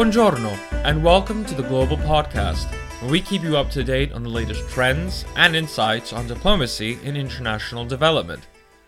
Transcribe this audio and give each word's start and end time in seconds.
Buongiorno, 0.00 0.58
and 0.86 1.04
welcome 1.04 1.44
to 1.44 1.54
the 1.54 1.62
Global 1.62 1.98
Podcast, 1.98 2.72
where 3.02 3.10
we 3.10 3.20
keep 3.20 3.42
you 3.42 3.58
up 3.58 3.68
to 3.72 3.84
date 3.84 4.12
on 4.12 4.22
the 4.22 4.30
latest 4.30 4.66
trends 4.70 5.26
and 5.36 5.54
insights 5.54 6.14
on 6.14 6.26
diplomacy 6.26 6.98
in 7.04 7.18
international 7.18 7.84
development. 7.84 8.46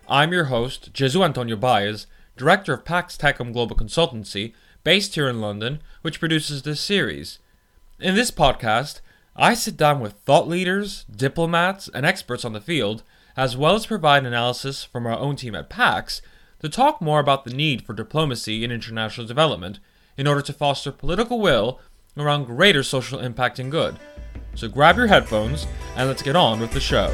I'm 0.08 0.32
your 0.32 0.44
host, 0.44 0.94
Jesu 0.94 1.22
Antonio 1.22 1.54
Baez, 1.56 2.06
director 2.38 2.72
of 2.72 2.86
Pax 2.86 3.18
Tecum 3.18 3.52
Global 3.52 3.76
Consultancy, 3.76 4.54
based 4.84 5.14
here 5.14 5.28
in 5.28 5.42
London, 5.42 5.82
which 6.00 6.18
produces 6.18 6.62
this 6.62 6.80
series. 6.80 7.40
In 8.00 8.14
this 8.14 8.30
podcast, 8.30 9.02
I 9.36 9.52
sit 9.52 9.76
down 9.76 10.00
with 10.00 10.14
thought 10.14 10.48
leaders, 10.48 11.04
diplomats, 11.14 11.90
and 11.92 12.06
experts 12.06 12.42
on 12.42 12.54
the 12.54 12.60
field, 12.62 13.02
as 13.36 13.54
well 13.54 13.74
as 13.74 13.84
provide 13.84 14.24
analysis 14.24 14.82
from 14.82 15.06
our 15.06 15.18
own 15.18 15.36
team 15.36 15.54
at 15.54 15.68
PAX 15.68 16.22
to 16.62 16.70
talk 16.70 17.02
more 17.02 17.20
about 17.20 17.44
the 17.44 17.52
need 17.52 17.84
for 17.84 17.92
diplomacy 17.92 18.64
in 18.64 18.70
international 18.70 19.26
development 19.26 19.78
in 20.16 20.26
order 20.26 20.42
to 20.42 20.52
foster 20.52 20.92
political 20.92 21.40
will 21.40 21.80
around 22.16 22.44
greater 22.44 22.82
social 22.82 23.20
impact 23.20 23.58
and 23.58 23.70
good. 23.70 23.98
So 24.54 24.68
grab 24.68 24.96
your 24.96 25.06
headphones 25.06 25.66
and 25.96 26.08
let's 26.08 26.22
get 26.22 26.36
on 26.36 26.60
with 26.60 26.72
the 26.72 26.80
show. 26.80 27.10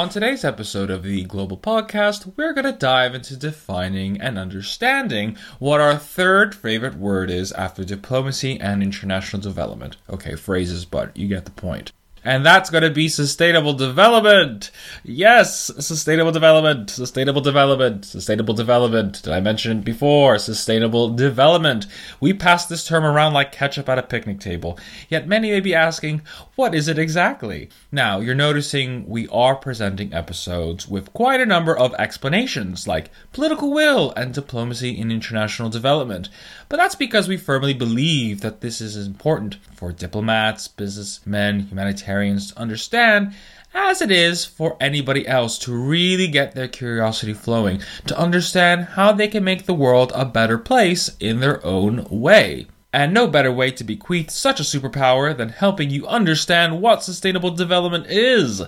On 0.00 0.08
today's 0.08 0.46
episode 0.46 0.88
of 0.88 1.02
the 1.02 1.24
Global 1.24 1.58
Podcast, 1.58 2.32
we're 2.34 2.54
going 2.54 2.64
to 2.64 2.72
dive 2.72 3.14
into 3.14 3.36
defining 3.36 4.18
and 4.18 4.38
understanding 4.38 5.36
what 5.58 5.78
our 5.78 5.94
third 5.94 6.54
favorite 6.54 6.94
word 6.94 7.28
is 7.30 7.52
after 7.52 7.84
diplomacy 7.84 8.58
and 8.58 8.82
international 8.82 9.42
development. 9.42 9.98
Okay, 10.08 10.36
phrases, 10.36 10.86
but 10.86 11.14
you 11.14 11.28
get 11.28 11.44
the 11.44 11.50
point. 11.50 11.92
And 12.22 12.44
that's 12.44 12.68
going 12.68 12.82
to 12.82 12.90
be 12.90 13.08
sustainable 13.08 13.72
development. 13.72 14.70
Yes, 15.02 15.70
sustainable 15.78 16.32
development, 16.32 16.90
sustainable 16.90 17.40
development, 17.40 18.04
sustainable 18.04 18.52
development. 18.52 19.22
Did 19.22 19.32
I 19.32 19.40
mention 19.40 19.78
it 19.78 19.84
before? 19.84 20.36
Sustainable 20.36 21.14
development. 21.14 21.86
We 22.20 22.34
pass 22.34 22.66
this 22.66 22.86
term 22.86 23.04
around 23.04 23.32
like 23.32 23.52
ketchup 23.52 23.88
at 23.88 23.98
a 23.98 24.02
picnic 24.02 24.38
table. 24.38 24.78
Yet 25.08 25.26
many 25.26 25.50
may 25.50 25.60
be 25.60 25.74
asking, 25.74 26.20
what 26.56 26.74
is 26.74 26.88
it 26.88 26.98
exactly? 26.98 27.70
Now, 27.90 28.20
you're 28.20 28.34
noticing 28.34 29.08
we 29.08 29.26
are 29.28 29.54
presenting 29.54 30.12
episodes 30.12 30.86
with 30.86 31.14
quite 31.14 31.40
a 31.40 31.46
number 31.46 31.76
of 31.76 31.94
explanations, 31.94 32.86
like 32.86 33.10
political 33.32 33.72
will 33.72 34.12
and 34.12 34.34
diplomacy 34.34 34.90
in 34.90 35.10
international 35.10 35.70
development. 35.70 36.28
But 36.68 36.76
that's 36.76 36.94
because 36.94 37.28
we 37.28 37.38
firmly 37.38 37.72
believe 37.72 38.42
that 38.42 38.60
this 38.60 38.82
is 38.82 39.06
important 39.06 39.56
for 39.74 39.90
diplomats, 39.90 40.68
businessmen, 40.68 41.60
humanitarians 41.60 42.09
to 42.10 42.58
understand 42.58 43.34
as 43.72 44.02
it 44.02 44.10
is 44.10 44.44
for 44.44 44.76
anybody 44.80 45.26
else 45.26 45.58
to 45.58 45.72
really 45.72 46.26
get 46.26 46.54
their 46.54 46.68
curiosity 46.68 47.32
flowing, 47.32 47.80
to 48.06 48.18
understand 48.18 48.84
how 48.84 49.12
they 49.12 49.28
can 49.28 49.44
make 49.44 49.66
the 49.66 49.74
world 49.74 50.10
a 50.14 50.24
better 50.24 50.58
place 50.58 51.16
in 51.20 51.40
their 51.40 51.64
own 51.64 52.04
way. 52.10 52.66
And 52.92 53.14
no 53.14 53.28
better 53.28 53.52
way 53.52 53.70
to 53.70 53.84
bequeath 53.84 54.30
such 54.30 54.58
a 54.58 54.64
superpower 54.64 55.36
than 55.36 55.50
helping 55.50 55.90
you 55.90 56.08
understand 56.08 56.82
what 56.82 57.04
sustainable 57.04 57.52
development 57.52 58.06
is. 58.08 58.62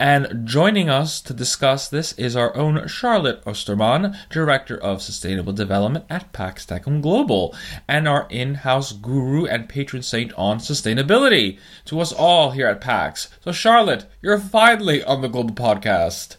And 0.00 0.46
joining 0.46 0.88
us 0.88 1.20
to 1.22 1.34
discuss 1.34 1.88
this 1.88 2.12
is 2.12 2.36
our 2.36 2.54
own 2.54 2.86
Charlotte 2.86 3.42
Osterman, 3.44 4.16
Director 4.30 4.78
of 4.78 5.02
Sustainable 5.02 5.52
Development 5.52 6.04
at 6.08 6.32
Pax 6.32 6.64
Tecum 6.64 7.02
Global, 7.02 7.52
and 7.88 8.06
our 8.06 8.28
in 8.30 8.54
house 8.54 8.92
guru 8.92 9.46
and 9.46 9.68
patron 9.68 10.02
saint 10.02 10.32
on 10.34 10.58
sustainability 10.58 11.58
to 11.86 12.00
us 12.00 12.12
all 12.12 12.52
here 12.52 12.68
at 12.68 12.80
Pax. 12.80 13.28
So, 13.42 13.50
Charlotte, 13.50 14.06
you're 14.22 14.38
finally 14.38 15.02
on 15.02 15.20
the 15.20 15.28
Global 15.28 15.54
Podcast. 15.54 16.36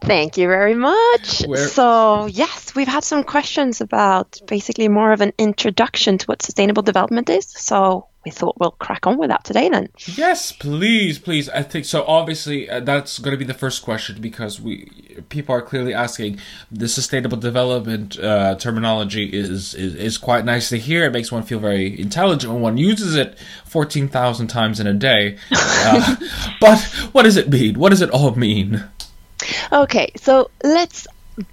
Thank 0.00 0.38
you 0.38 0.46
very 0.46 0.74
much. 0.74 1.42
Where... 1.46 1.66
So, 1.66 2.26
yes, 2.26 2.74
we've 2.76 2.88
had 2.88 3.02
some 3.02 3.24
questions 3.24 3.80
about 3.80 4.40
basically 4.46 4.86
more 4.88 5.12
of 5.12 5.20
an 5.20 5.32
introduction 5.38 6.18
to 6.18 6.26
what 6.26 6.42
sustainable 6.42 6.84
development 6.84 7.28
is. 7.28 7.46
So, 7.46 8.06
we 8.24 8.30
thought 8.30 8.56
we'll 8.58 8.72
crack 8.72 9.06
on 9.06 9.16
with 9.16 9.30
that 9.30 9.44
today 9.44 9.68
then. 9.68 9.88
Yes, 10.14 10.52
please, 10.52 11.18
please. 11.18 11.48
I 11.48 11.62
think 11.62 11.86
so. 11.86 12.04
Obviously, 12.04 12.68
uh, 12.68 12.80
that's 12.80 13.18
going 13.18 13.32
to 13.32 13.38
be 13.38 13.46
the 13.46 13.54
first 13.54 13.82
question 13.82 14.20
because 14.20 14.60
we 14.60 14.90
people 15.30 15.54
are 15.54 15.62
clearly 15.62 15.94
asking. 15.94 16.38
The 16.70 16.88
sustainable 16.88 17.38
development 17.38 18.18
uh, 18.18 18.56
terminology 18.56 19.24
is, 19.26 19.74
is 19.74 19.94
is 19.94 20.18
quite 20.18 20.44
nice 20.44 20.68
to 20.68 20.78
hear. 20.78 21.04
It 21.04 21.12
makes 21.12 21.32
one 21.32 21.44
feel 21.44 21.60
very 21.60 21.98
intelligent 21.98 22.52
when 22.52 22.62
one 22.62 22.76
uses 22.76 23.14
it 23.14 23.38
fourteen 23.64 24.08
thousand 24.08 24.48
times 24.48 24.80
in 24.80 24.86
a 24.86 24.94
day. 24.94 25.36
Uh, 25.82 26.16
but 26.60 26.78
what 27.12 27.22
does 27.22 27.38
it 27.38 27.48
mean? 27.48 27.78
What 27.78 27.88
does 27.88 28.02
it 28.02 28.10
all 28.10 28.34
mean? 28.34 28.84
Okay, 29.72 30.12
so 30.16 30.50
let's 30.62 31.06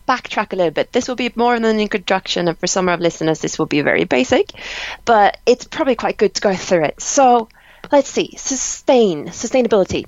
backtrack 0.07 0.53
a 0.53 0.55
little 0.55 0.71
bit. 0.71 0.91
This 0.91 1.07
will 1.07 1.15
be 1.15 1.31
more 1.35 1.55
of 1.55 1.63
an 1.63 1.79
introduction, 1.79 2.47
and 2.47 2.57
for 2.57 2.67
some 2.67 2.87
of 2.87 2.93
our 2.93 2.97
listeners, 2.97 3.39
this 3.39 3.57
will 3.57 3.65
be 3.65 3.81
very 3.81 4.03
basic, 4.03 4.51
but 5.05 5.37
it's 5.45 5.65
probably 5.65 5.95
quite 5.95 6.17
good 6.17 6.33
to 6.35 6.41
go 6.41 6.55
through 6.55 6.85
it. 6.85 7.01
So 7.01 7.49
let's 7.91 8.09
see 8.09 8.35
sustain, 8.37 9.27
sustainability. 9.27 10.05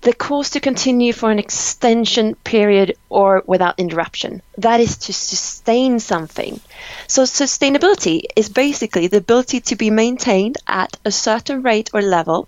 The 0.00 0.14
course 0.14 0.50
to 0.50 0.60
continue 0.60 1.12
for 1.12 1.30
an 1.32 1.40
extension 1.40 2.36
period 2.36 2.96
or 3.08 3.42
without 3.46 3.80
interruption. 3.80 4.42
That 4.56 4.78
is 4.78 4.96
to 4.98 5.12
sustain 5.12 5.98
something. 5.98 6.60
So, 7.08 7.24
sustainability 7.24 8.22
is 8.36 8.48
basically 8.48 9.08
the 9.08 9.16
ability 9.16 9.60
to 9.62 9.76
be 9.76 9.90
maintained 9.90 10.56
at 10.68 10.96
a 11.04 11.10
certain 11.10 11.62
rate 11.62 11.90
or 11.92 12.00
level. 12.00 12.46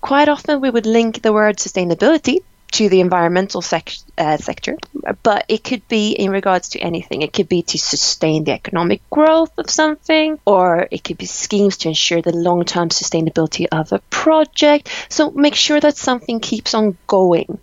Quite 0.00 0.30
often, 0.30 0.62
we 0.62 0.70
would 0.70 0.86
link 0.86 1.20
the 1.20 1.34
word 1.34 1.58
sustainability 1.58 2.42
to 2.76 2.90
the 2.90 3.00
environmental 3.00 3.62
sec- 3.62 4.04
uh, 4.18 4.36
sector, 4.36 4.76
but 5.22 5.46
it 5.48 5.64
could 5.64 5.88
be 5.88 6.10
in 6.12 6.30
regards 6.30 6.68
to 6.70 6.78
anything. 6.78 7.22
It 7.22 7.32
could 7.32 7.48
be 7.48 7.62
to 7.62 7.78
sustain 7.78 8.44
the 8.44 8.52
economic 8.52 9.00
growth 9.08 9.52
of 9.56 9.70
something, 9.70 10.38
or 10.44 10.86
it 10.90 11.02
could 11.02 11.16
be 11.16 11.24
schemes 11.24 11.78
to 11.78 11.88
ensure 11.88 12.20
the 12.20 12.36
long 12.36 12.64
term 12.64 12.90
sustainability 12.90 13.66
of 13.72 13.92
a 13.92 14.00
project. 14.10 14.90
So 15.08 15.30
make 15.30 15.54
sure 15.54 15.80
that 15.80 15.96
something 15.96 16.38
keeps 16.40 16.74
on 16.74 16.98
going. 17.06 17.58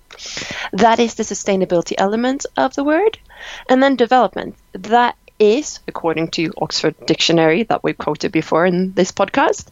That 0.71 0.99
is 0.99 1.13
the 1.13 1.23
sustainability 1.23 1.93
element 1.97 2.47
of 2.57 2.73
the 2.73 2.83
word. 2.83 3.19
And 3.69 3.83
then 3.83 3.95
development. 3.95 4.55
That 4.73 5.15
is, 5.39 5.79
according 5.87 6.29
to 6.29 6.53
Oxford 6.57 6.95
Dictionary 7.05 7.63
that 7.63 7.83
we've 7.83 7.97
quoted 7.97 8.31
before 8.31 8.65
in 8.65 8.93
this 8.93 9.11
podcast, 9.11 9.67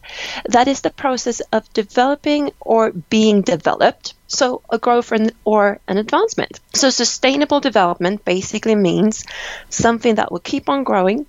that 0.46 0.68
is 0.68 0.80
the 0.80 0.90
process 0.90 1.40
of 1.52 1.72
developing 1.72 2.52
or 2.60 2.92
being 2.92 3.42
developed 3.42 4.14
so 4.32 4.62
a 4.70 4.78
growth 4.78 5.12
or 5.44 5.78
an 5.86 5.98
advancement. 5.98 6.60
So 6.72 6.90
sustainable 6.90 7.60
development 7.60 8.24
basically 8.24 8.74
means 8.74 9.24
something 9.68 10.14
that 10.14 10.32
will 10.32 10.40
keep 10.40 10.68
on 10.68 10.84
growing 10.84 11.26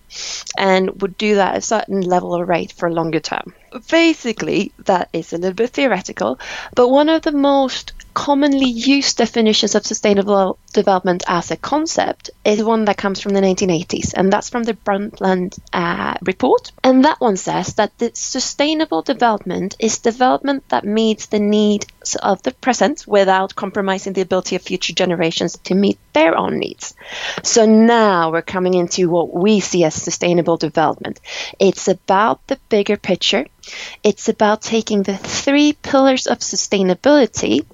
and 0.58 1.02
would 1.02 1.18
do 1.18 1.36
that 1.36 1.52
at 1.52 1.58
a 1.58 1.62
certain 1.62 2.02
level 2.02 2.34
or 2.34 2.46
rate 2.46 2.72
for 2.72 2.88
a 2.88 2.94
longer 2.94 3.20
term. 3.20 3.54
Basically, 3.90 4.72
that 4.86 5.10
is 5.12 5.34
a 5.34 5.38
little 5.38 5.54
bit 5.54 5.72
theoretical, 5.72 6.40
but 6.76 6.90
one 6.90 7.10
of 7.10 7.24
the 7.24 7.32
most 7.32 7.92
commonly 8.14 8.70
used 8.70 9.18
definitions 9.18 9.76
of 9.76 9.86
sustainable 9.86 10.58
development 10.74 11.24
as 11.28 11.52
a 11.52 11.58
concept 11.58 12.30
is 12.46 12.64
one 12.64 12.86
that 12.86 12.98
comes 12.98 13.20
from 13.20 13.34
the 13.34 13.42
1980s, 13.42 14.14
and 14.16 14.32
that's 14.32 14.50
from 14.50 14.64
the 14.64 14.74
Brundtland 14.74 15.58
uh, 15.72 16.16
report. 16.22 16.72
And 16.84 17.06
that 17.06 17.20
one 17.20 17.38
says 17.38 17.76
that 17.76 17.98
the 17.98 18.12
sustainable 18.14 19.02
development 19.02 19.76
is 19.80 20.00
development 20.00 20.70
that 20.70 20.86
meets 20.86 21.28
the 21.28 21.40
needs 21.40 21.86
of 22.22 22.42
the 22.44 22.52
present 22.52 23.06
without 23.08 23.56
compromising 23.56 24.14
the 24.14 24.22
ability 24.22 24.56
of 24.56 24.62
future 24.62 24.94
generations 24.94 25.58
to 25.64 25.76
meet 25.76 25.98
their 26.14 26.38
own 26.38 26.60
needs. 26.60 26.96
So 27.44 27.66
now 27.66 28.32
we're 28.32 28.42
coming 28.42 28.74
into 28.74 29.10
what 29.10 29.34
we 29.34 29.60
see 29.60 29.84
as 29.84 29.96
sustainable 29.96 30.58
development. 30.58 31.20
It's 31.60 31.88
about 31.88 32.46
the 32.48 32.60
bigger 32.70 32.98
picture. 32.98 33.48
It's 34.04 34.30
about 34.30 34.62
taking 34.62 35.04
the 35.04 35.18
three 35.18 35.74
pillars 35.74 36.28
of 36.28 36.40
sustainability, 36.40 37.66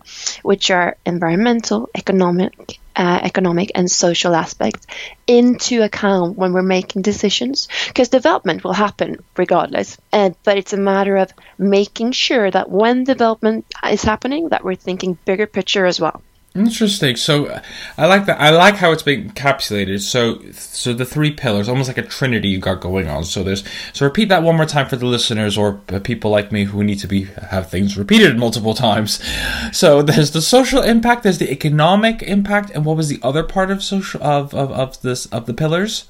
which 0.43 0.69
are 0.71 0.97
environmental, 1.05 1.89
economic, 1.95 2.79
uh, 2.99 3.19
economic 3.23 3.71
and 3.75 3.89
social 3.89 4.35
aspects 4.35 4.85
into 5.25 5.81
account 5.81 6.37
when 6.37 6.51
we're 6.51 6.61
making 6.61 7.01
decisions 7.01 7.69
because 7.87 8.09
development 8.09 8.63
will 8.63 8.73
happen 8.73 9.15
regardless. 9.37 9.97
Uh, 10.11 10.31
but 10.43 10.57
it's 10.57 10.73
a 10.73 10.77
matter 10.77 11.15
of 11.15 11.31
making 11.57 12.11
sure 12.11 12.51
that 12.51 12.69
when 12.69 13.05
development 13.05 13.65
is 13.89 14.03
happening 14.03 14.49
that 14.49 14.65
we're 14.65 14.75
thinking 14.75 15.17
bigger 15.25 15.47
picture 15.47 15.85
as 15.85 15.99
well 15.99 16.21
Interesting. 16.55 17.15
So 17.15 17.61
I 17.95 18.07
like 18.07 18.25
that. 18.25 18.41
I 18.41 18.49
like 18.49 18.75
how 18.75 18.91
it's 18.91 19.03
being 19.03 19.29
encapsulated. 19.29 20.01
So, 20.01 20.41
so 20.51 20.93
the 20.93 21.05
three 21.05 21.29
pillars, 21.31 21.69
almost 21.69 21.87
like 21.87 21.99
a 21.99 22.03
trinity 22.03 22.49
you 22.49 22.57
got 22.57 22.81
going 22.81 23.07
on. 23.07 23.23
So 23.23 23.43
there's. 23.43 23.63
So 23.93 24.05
repeat 24.05 24.29
that 24.29 24.41
one 24.41 24.55
more 24.55 24.65
time 24.65 24.89
for 24.89 24.95
the 24.95 25.05
listeners 25.05 25.57
or 25.57 25.73
people 26.03 26.31
like 26.31 26.51
me 26.51 26.63
who 26.63 26.83
need 26.83 26.99
to 26.99 27.07
be 27.07 27.25
have 27.25 27.69
things 27.69 27.97
repeated 27.97 28.37
multiple 28.37 28.73
times. 28.73 29.23
So 29.71 30.01
there's 30.01 30.31
the 30.31 30.41
social 30.41 30.81
impact. 30.81 31.21
There's 31.21 31.37
the 31.37 31.51
economic 31.51 32.23
impact, 32.23 32.71
and 32.71 32.83
what 32.83 32.97
was 32.97 33.09
the 33.09 33.19
other 33.21 33.43
part 33.43 33.69
of 33.69 33.83
social 33.83 34.21
of 34.23 34.53
of, 34.55 34.71
of 34.71 35.01
this 35.03 35.27
of 35.27 35.45
the 35.45 35.53
pillars? 35.53 36.05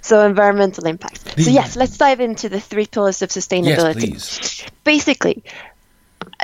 So 0.00 0.24
environmental 0.24 0.86
impact. 0.86 1.38
So 1.38 1.50
yes, 1.50 1.76
let's 1.76 1.98
dive 1.98 2.20
into 2.20 2.48
the 2.48 2.58
three 2.58 2.86
pillars 2.86 3.20
of 3.20 3.28
sustainability. 3.28 4.12
Yes, 4.12 4.38
please. 4.38 4.70
Basically, 4.82 5.44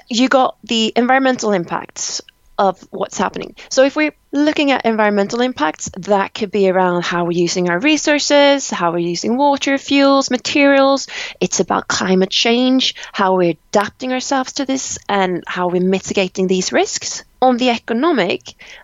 you 0.09 0.29
got 0.29 0.59
the 0.63 0.93
environmental 0.95 1.53
impacts 1.53 2.21
of 2.61 2.79
what's 2.91 3.17
happening. 3.17 3.57
So 3.71 3.85
if 3.85 3.97
we're 3.97 4.13
looking 4.33 4.71
at 4.71 4.85
environmental 4.85 5.41
impacts, 5.41 5.89
that 5.97 6.35
could 6.35 6.51
be 6.51 6.69
around 6.69 7.03
how 7.05 7.25
we're 7.25 7.43
using 7.47 7.71
our 7.71 7.81
resources, 7.81 8.69
how 8.69 8.93
we're 8.93 8.99
using 8.99 9.39
water, 9.39 9.79
fuels, 9.79 10.31
materials. 10.31 11.09
It's 11.41 11.61
about 11.61 11.89
climate 11.89 12.29
change, 12.29 12.95
how 13.13 13.39
we're 13.39 13.57
adapting 13.71 14.13
ourselves 14.13 14.53
to 14.53 14.67
this, 14.67 14.99
and 15.09 15.43
how 15.47 15.69
we're 15.69 15.83
mitigating 15.83 16.49
these 16.49 16.71
risks. 16.71 17.25
On 17.41 17.57
the 17.57 17.71
economic, 17.71 18.43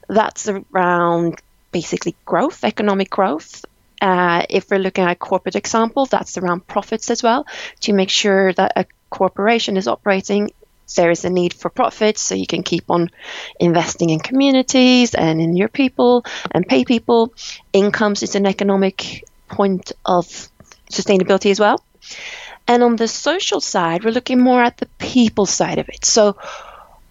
that's 0.08 0.48
around 0.48 1.38
basically 1.70 2.16
growth, 2.24 2.64
economic 2.64 3.10
growth. 3.10 3.62
Uh, 4.00 4.46
if 4.48 4.70
we're 4.70 4.78
looking 4.78 5.04
at 5.04 5.10
a 5.10 5.16
corporate 5.16 5.56
example, 5.56 6.06
that's 6.06 6.38
around 6.38 6.66
profits 6.66 7.10
as 7.10 7.22
well, 7.22 7.46
to 7.80 7.92
make 7.92 8.08
sure 8.08 8.54
that 8.54 8.72
a 8.74 8.86
corporation 9.10 9.76
is 9.76 9.86
operating 9.86 10.50
there 10.94 11.10
is 11.10 11.24
a 11.24 11.30
need 11.30 11.52
for 11.52 11.68
profits, 11.68 12.22
so 12.22 12.34
you 12.34 12.46
can 12.46 12.62
keep 12.62 12.90
on 12.90 13.10
investing 13.58 14.10
in 14.10 14.20
communities 14.20 15.14
and 15.14 15.40
in 15.40 15.56
your 15.56 15.68
people 15.68 16.24
and 16.50 16.66
pay 16.66 16.84
people. 16.84 17.34
Incomes 17.72 18.22
is 18.22 18.34
an 18.34 18.46
economic 18.46 19.24
point 19.48 19.92
of 20.04 20.26
sustainability 20.90 21.50
as 21.50 21.60
well. 21.60 21.82
And 22.68 22.82
on 22.82 22.96
the 22.96 23.08
social 23.08 23.60
side, 23.60 24.04
we're 24.04 24.10
looking 24.10 24.40
more 24.40 24.62
at 24.62 24.76
the 24.76 24.86
people 24.98 25.46
side 25.46 25.78
of 25.78 25.88
it. 25.88 26.04
So 26.04 26.36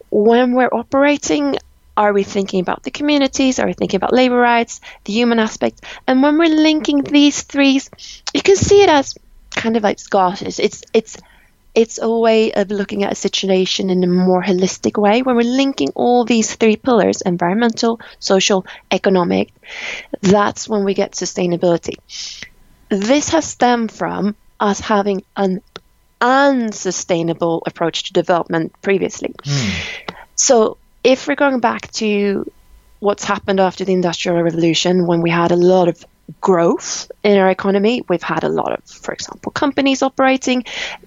when 0.09 0.53
we're 0.53 0.69
operating, 0.71 1.57
are 1.97 2.11
we 2.11 2.23
thinking 2.23 2.59
about 2.59 2.83
the 2.83 2.91
communities? 2.91 3.59
Are 3.59 3.67
we 3.67 3.73
thinking 3.73 3.97
about 3.97 4.13
labor 4.13 4.37
rights, 4.37 4.81
the 5.05 5.13
human 5.13 5.39
aspect? 5.39 5.81
And 6.07 6.21
when 6.21 6.37
we're 6.37 6.49
linking 6.49 7.03
these 7.03 7.41
three, 7.43 7.79
you 8.33 8.41
can 8.41 8.55
see 8.57 8.83
it 8.83 8.89
as 8.89 9.15
kind 9.51 9.77
of 9.77 9.83
like 9.83 9.99
Scottish. 9.99 10.59
It's 10.59 10.83
it's 10.93 11.17
it's 11.75 11.99
a 12.01 12.09
way 12.09 12.53
of 12.53 12.71
looking 12.71 13.03
at 13.03 13.11
a 13.11 13.15
situation 13.15 13.89
in 13.89 14.03
a 14.03 14.07
more 14.07 14.41
holistic 14.41 14.99
way 14.99 15.21
when 15.21 15.35
we're 15.35 15.43
linking 15.43 15.89
all 15.93 16.23
these 16.23 16.55
three 16.55 16.77
pillars 16.77 17.21
environmental, 17.21 17.99
social, 18.19 18.65
economic. 18.91 19.51
That's 20.21 20.69
when 20.69 20.85
we 20.85 20.93
get 20.93 21.11
sustainability. 21.11 21.95
This 22.89 23.29
has 23.29 23.45
stemmed 23.45 23.91
from 23.91 24.35
us 24.59 24.79
having 24.79 25.23
an 25.35 25.61
unsustainable 26.21 27.61
approach 27.67 28.03
to 28.05 28.13
development 28.13 28.73
previously. 28.81 29.33
Mm. 29.43 30.15
So, 30.35 30.77
if 31.03 31.27
we're 31.27 31.35
going 31.35 31.59
back 31.59 31.91
to 31.93 32.49
what's 32.99 33.25
happened 33.25 33.59
after 33.59 33.83
the 33.83 33.93
Industrial 33.93 34.41
Revolution, 34.41 35.05
when 35.05 35.21
we 35.21 35.29
had 35.29 35.51
a 35.51 35.55
lot 35.55 35.87
of 35.87 36.05
growth 36.41 37.11
in 37.23 37.37
our 37.37 37.49
economy. 37.49 38.03
We've 38.07 38.23
had 38.23 38.43
a 38.43 38.49
lot 38.49 38.73
of, 38.73 38.83
for 38.83 39.13
example, 39.13 39.51
companies 39.51 40.01
operating 40.01 40.63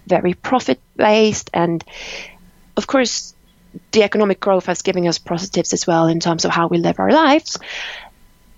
very 0.07 0.35
profit 0.35 0.81
based, 0.97 1.51
and 1.53 1.85
of 2.77 2.87
course, 2.87 3.35
the 3.93 4.03
economic 4.03 4.41
growth 4.41 4.67
has 4.67 4.83
given 4.83 5.07
us 5.07 5.19
positives 5.19 5.73
as 5.73 5.87
well 5.87 6.07
in 6.07 6.21
terms 6.21 6.45
of 6.45 6.51
how 6.51 6.69
we 6.69 6.79
live 6.79 6.99
our 6.99 7.11
lives. 7.11 7.59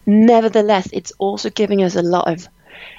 Nevertheless, 0.07 0.89
it's 0.93 1.13
also 1.19 1.51
giving 1.51 1.83
us 1.83 1.97
a 1.97 2.03
lot 2.03 2.29
of 2.29 2.49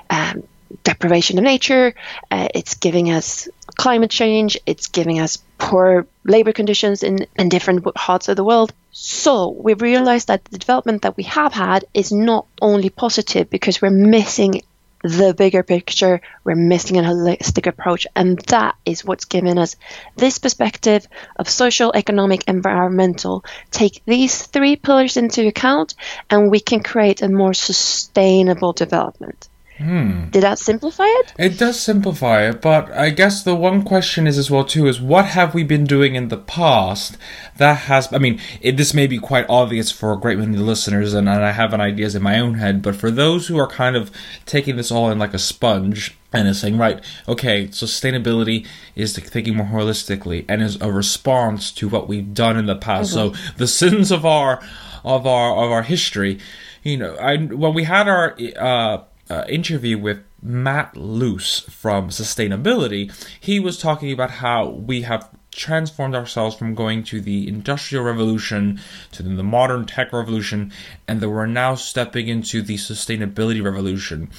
um, 0.09 0.43
deprivation 0.83 1.37
of 1.37 1.43
nature. 1.43 1.93
Uh, 2.29 2.47
it's 2.53 2.75
giving 2.75 3.11
us 3.11 3.47
climate 3.75 4.11
change. 4.11 4.57
It's 4.65 4.87
giving 4.87 5.19
us 5.19 5.37
poor 5.57 6.07
labor 6.23 6.53
conditions 6.53 7.03
in, 7.03 7.25
in 7.37 7.49
different 7.49 7.83
parts 7.95 8.27
of 8.27 8.35
the 8.35 8.43
world. 8.43 8.73
So 8.91 9.49
we 9.49 9.73
realized 9.73 10.27
that 10.27 10.45
the 10.45 10.57
development 10.57 11.03
that 11.03 11.17
we 11.17 11.23
have 11.23 11.53
had 11.53 11.85
is 11.93 12.11
not 12.11 12.45
only 12.61 12.89
positive 12.89 13.49
because 13.49 13.81
we're 13.81 13.89
missing 13.89 14.61
the 15.03 15.33
bigger 15.33 15.63
picture, 15.63 16.21
we're 16.43 16.55
missing 16.55 16.97
a 16.99 17.01
holistic 17.01 17.65
approach, 17.65 18.05
and 18.15 18.37
that 18.47 18.75
is 18.85 19.03
what's 19.03 19.25
given 19.25 19.57
us 19.57 19.75
this 20.15 20.37
perspective 20.37 21.07
of 21.37 21.49
social, 21.49 21.91
economic, 21.93 22.43
environmental. 22.47 23.43
Take 23.71 24.03
these 24.05 24.45
three 24.45 24.75
pillars 24.75 25.17
into 25.17 25.47
account, 25.47 25.95
and 26.29 26.51
we 26.51 26.59
can 26.59 26.83
create 26.83 27.21
a 27.21 27.29
more 27.29 27.53
sustainable 27.53 28.73
development. 28.73 29.49
Hmm. 29.81 30.29
Did 30.29 30.43
that 30.43 30.59
simplify 30.59 31.05
it? 31.07 31.33
It 31.37 31.57
does 31.57 31.79
simplify 31.79 32.47
it, 32.47 32.61
but 32.61 32.91
I 32.91 33.09
guess 33.09 33.43
the 33.43 33.55
one 33.55 33.83
question 33.83 34.27
is 34.27 34.37
as 34.37 34.51
well 34.51 34.63
too 34.63 34.87
is 34.87 35.01
what 35.01 35.25
have 35.25 35.53
we 35.53 35.63
been 35.63 35.85
doing 35.85 36.15
in 36.15 36.27
the 36.27 36.37
past 36.37 37.17
that 37.57 37.79
has? 37.79 38.11
I 38.13 38.17
mean, 38.17 38.39
it, 38.61 38.77
this 38.77 38.93
may 38.93 39.07
be 39.07 39.17
quite 39.17 39.45
obvious 39.49 39.91
for 39.91 40.13
a 40.13 40.19
great 40.19 40.37
many 40.37 40.57
listeners, 40.57 41.13
and, 41.13 41.27
and 41.27 41.43
I 41.43 41.51
have 41.51 41.73
an 41.73 41.81
ideas 41.81 42.15
in 42.15 42.23
my 42.23 42.39
own 42.39 42.55
head, 42.55 42.81
but 42.81 42.95
for 42.95 43.11
those 43.11 43.47
who 43.47 43.57
are 43.57 43.67
kind 43.67 43.95
of 43.95 44.11
taking 44.45 44.75
this 44.75 44.91
all 44.91 45.09
in 45.09 45.19
like 45.19 45.33
a 45.33 45.39
sponge 45.39 46.17
and 46.33 46.47
is 46.47 46.61
saying, 46.61 46.77
right, 46.77 47.03
okay, 47.27 47.67
sustainability 47.67 48.65
is 48.95 49.17
thinking 49.17 49.57
more 49.57 49.67
holistically 49.67 50.45
and 50.47 50.61
is 50.61 50.79
a 50.81 50.91
response 50.91 51.71
to 51.71 51.89
what 51.89 52.07
we've 52.07 52.33
done 52.33 52.57
in 52.57 52.65
the 52.65 52.75
past. 52.75 53.15
Mm-hmm. 53.15 53.35
So 53.35 53.53
the 53.57 53.67
sins 53.67 54.11
of 54.11 54.25
our 54.25 54.61
of 55.03 55.25
our 55.25 55.51
of 55.51 55.71
our 55.71 55.83
history, 55.83 56.39
you 56.83 56.97
know, 56.97 57.15
I 57.15 57.37
when 57.37 57.73
we 57.73 57.83
had 57.83 58.07
our 58.07 58.37
uh, 58.57 59.03
uh, 59.31 59.45
interview 59.47 59.97
with 59.97 60.19
Matt 60.41 60.97
Luce 60.97 61.61
from 61.61 62.09
Sustainability, 62.09 63.09
he 63.39 63.61
was 63.61 63.79
talking 63.79 64.11
about 64.11 64.31
how 64.31 64.67
we 64.69 65.03
have 65.03 65.29
transformed 65.51 66.15
ourselves 66.15 66.55
from 66.55 66.75
going 66.75 67.03
to 67.03 67.21
the 67.21 67.47
industrial 67.47 68.03
revolution 68.03 68.79
to 69.11 69.23
the 69.23 69.43
modern 69.43 69.85
tech 69.85 70.11
revolution 70.11 70.71
and 71.07 71.21
that 71.21 71.29
we're 71.29 71.45
now 71.45 71.75
stepping 71.75 72.27
into 72.27 72.61
the 72.61 72.75
sustainability 72.75 73.63
revolution. 73.63 74.29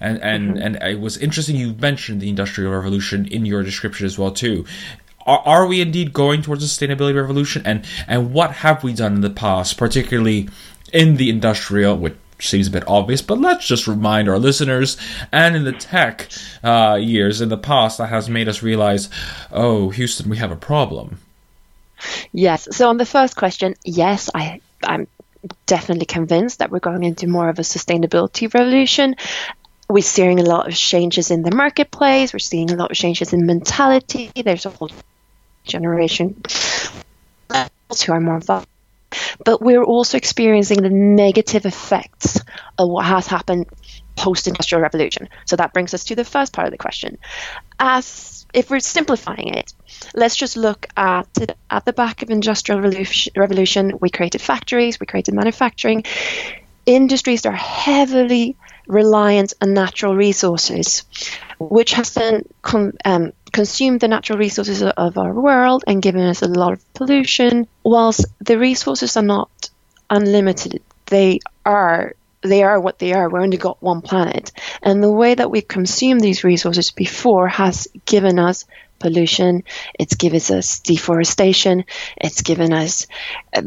And 0.00 0.22
and 0.22 0.54
mm-hmm. 0.54 0.62
and 0.62 0.76
it 0.76 1.00
was 1.00 1.18
interesting 1.18 1.56
you 1.56 1.74
mentioned 1.74 2.20
the 2.20 2.28
industrial 2.30 2.72
revolution 2.72 3.26
in 3.26 3.44
your 3.44 3.62
description 3.62 4.06
as 4.06 4.18
well 4.18 4.30
too. 4.30 4.64
Are, 5.26 5.42
are 5.44 5.66
we 5.66 5.82
indeed 5.82 6.12
going 6.14 6.40
towards 6.40 6.64
a 6.64 6.66
sustainability 6.68 7.16
revolution? 7.16 7.62
And 7.66 7.84
and 8.06 8.32
what 8.32 8.52
have 8.52 8.82
we 8.82 8.94
done 8.94 9.14
in 9.16 9.20
the 9.20 9.30
past 9.30 9.76
particularly 9.76 10.48
in 10.92 11.16
the 11.16 11.28
industrial 11.28 11.98
with 11.98 12.16
seems 12.40 12.68
a 12.68 12.70
bit 12.70 12.84
obvious, 12.86 13.22
but 13.22 13.38
let's 13.38 13.66
just 13.66 13.86
remind 13.86 14.28
our 14.28 14.38
listeners 14.38 14.96
and 15.32 15.56
in 15.56 15.64
the 15.64 15.72
tech 15.72 16.28
uh, 16.62 16.98
years 17.00 17.40
in 17.40 17.48
the 17.48 17.58
past 17.58 17.98
that 17.98 18.06
has 18.08 18.28
made 18.28 18.48
us 18.48 18.62
realize, 18.62 19.08
oh, 19.50 19.90
Houston, 19.90 20.30
we 20.30 20.36
have 20.36 20.52
a 20.52 20.56
problem. 20.56 21.18
Yes. 22.32 22.68
So 22.76 22.88
on 22.88 22.96
the 22.96 23.06
first 23.06 23.36
question, 23.36 23.74
yes, 23.84 24.30
I 24.34 24.60
I'm 24.84 25.08
definitely 25.66 26.06
convinced 26.06 26.60
that 26.60 26.70
we're 26.70 26.78
going 26.78 27.04
into 27.04 27.26
more 27.26 27.48
of 27.48 27.58
a 27.58 27.62
sustainability 27.62 28.52
revolution. 28.52 29.16
We're 29.88 30.02
seeing 30.02 30.38
a 30.38 30.44
lot 30.44 30.68
of 30.68 30.74
changes 30.74 31.30
in 31.30 31.42
the 31.42 31.54
marketplace. 31.54 32.32
We're 32.32 32.40
seeing 32.40 32.70
a 32.70 32.76
lot 32.76 32.90
of 32.90 32.96
changes 32.96 33.32
in 33.32 33.46
mentality. 33.46 34.30
There's 34.34 34.66
a 34.66 34.70
whole 34.70 34.90
generation 35.64 36.40
who 37.50 38.12
are 38.12 38.20
more 38.20 38.36
involved 38.36 38.68
but 39.44 39.62
we're 39.62 39.84
also 39.84 40.16
experiencing 40.16 40.82
the 40.82 40.90
negative 40.90 41.66
effects 41.66 42.40
of 42.78 42.88
what 42.88 43.04
has 43.04 43.26
happened 43.26 43.66
post 44.16 44.48
industrial 44.48 44.82
revolution. 44.82 45.28
So 45.46 45.56
that 45.56 45.72
brings 45.72 45.94
us 45.94 46.04
to 46.04 46.16
the 46.16 46.24
first 46.24 46.52
part 46.52 46.66
of 46.66 46.72
the 46.72 46.78
question. 46.78 47.18
As 47.78 48.46
if 48.52 48.70
we're 48.70 48.80
simplifying 48.80 49.48
it, 49.54 49.72
let's 50.14 50.36
just 50.36 50.56
look 50.56 50.86
at 50.96 51.28
at 51.70 51.84
the 51.84 51.92
back 51.92 52.22
of 52.22 52.30
industrial 52.30 52.80
revolution. 53.36 53.92
We 54.00 54.10
created 54.10 54.40
factories, 54.40 54.98
we 54.98 55.06
created 55.06 55.34
manufacturing. 55.34 56.04
Industries 56.86 57.42
that 57.42 57.50
are 57.50 57.56
heavily 57.56 58.56
reliant 58.86 59.52
on 59.60 59.74
natural 59.74 60.16
resources, 60.16 61.04
which 61.58 61.92
has 61.92 62.14
then 62.14 62.42
com- 62.62 62.94
um, 63.04 63.32
consumed 63.52 64.00
the 64.00 64.08
natural 64.08 64.38
resources 64.38 64.82
of 64.82 65.18
our 65.18 65.32
world 65.32 65.84
and 65.86 66.02
given 66.02 66.22
us 66.22 66.42
a 66.42 66.48
lot 66.48 66.72
of 66.74 66.94
pollution. 66.94 67.66
Whilst 67.82 68.24
the 68.40 68.58
resources 68.58 69.16
are 69.16 69.22
not 69.22 69.70
unlimited, 70.10 70.82
they 71.06 71.40
are 71.64 72.14
they 72.42 72.62
are 72.62 72.80
what 72.80 72.98
they 72.98 73.12
are. 73.12 73.28
We've 73.28 73.42
only 73.42 73.56
got 73.56 73.82
one 73.82 74.00
planet, 74.00 74.52
and 74.82 75.02
the 75.02 75.10
way 75.10 75.34
that 75.34 75.50
we've 75.50 75.66
consumed 75.66 76.20
these 76.20 76.44
resources 76.44 76.92
before 76.92 77.48
has 77.48 77.88
given 78.04 78.38
us 78.38 78.64
pollution. 78.98 79.64
It's 79.98 80.14
given 80.14 80.40
us 80.56 80.80
deforestation. 80.80 81.84
It's 82.16 82.42
given 82.42 82.72
us 82.72 83.06
uh, 83.52 83.62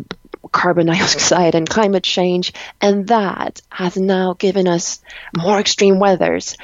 carbon 0.51 0.87
dioxide 0.93 1.55
and 1.55 1.69
climate 1.69 2.03
change, 2.03 2.53
and 2.79 3.07
that 3.07 3.61
has 3.69 3.97
now 3.97 4.33
given 4.33 4.67
us 4.67 5.01
more 5.35 5.59
extreme 5.59 5.99
weathers 5.99 6.57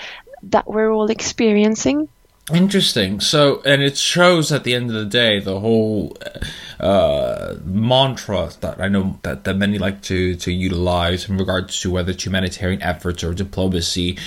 that 0.44 0.68
we're 0.68 0.92
all 0.92 1.10
experiencing. 1.10 2.08
Interesting. 2.54 3.20
So, 3.20 3.62
and 3.66 3.82
it 3.82 3.98
shows 3.98 4.54
at 4.54 4.64
the 4.64 4.74
end 4.74 4.90
of 4.90 4.96
the 4.96 5.06
day 5.06 5.42
the 5.42 5.60
whole 5.60 6.16
uh, 6.80 7.56
mantra 7.66 8.52
that 8.62 8.80
I 8.80 8.88
know 8.88 9.20
that, 9.24 9.44
that 9.44 9.56
many 9.56 9.78
like 9.78 10.02
to, 10.04 10.36
to 10.36 10.52
utilize 10.54 11.28
in 11.28 11.38
regards 11.38 11.82
to 11.82 11.92
whether 11.92 12.12
it's 12.12 12.26
humanitarian 12.26 12.82
efforts 12.82 13.22
or 13.22 13.34
diplomacy 13.34 14.18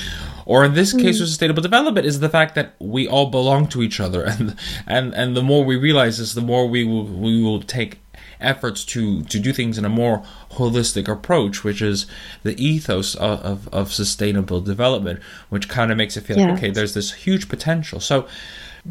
or 0.44 0.64
in 0.64 0.74
this 0.74 0.92
case 0.92 1.16
mm. 1.16 1.20
sustainable 1.20 1.62
development 1.62 2.04
is 2.04 2.20
the 2.20 2.28
fact 2.28 2.56
that 2.56 2.74
we 2.78 3.06
all 3.06 3.30
belong 3.30 3.68
to 3.68 3.82
each 3.82 4.00
other 4.00 4.24
and 4.26 4.56
and 4.86 5.14
and 5.14 5.36
the 5.36 5.42
more 5.42 5.64
we 5.64 5.76
realize 5.76 6.18
this 6.18 6.34
the 6.34 6.40
more 6.40 6.66
we 6.66 6.84
will 6.84 7.04
we 7.04 7.42
will 7.42 7.62
take 7.62 8.00
efforts 8.40 8.84
to 8.84 9.22
to 9.24 9.38
do 9.38 9.52
things 9.52 9.78
in 9.78 9.84
a 9.84 9.88
more 9.88 10.22
holistic 10.52 11.08
approach 11.08 11.62
which 11.62 11.82
is 11.82 12.06
the 12.42 12.54
ethos 12.62 13.14
of, 13.14 13.40
of, 13.40 13.68
of 13.68 13.92
sustainable 13.92 14.60
development 14.60 15.20
which 15.48 15.68
kind 15.68 15.90
of 15.90 15.96
makes 15.96 16.16
it 16.16 16.22
feel 16.22 16.38
yes. 16.38 16.48
like 16.48 16.58
okay 16.58 16.70
there's 16.70 16.94
this 16.94 17.12
huge 17.12 17.48
potential 17.48 18.00
so 18.00 18.26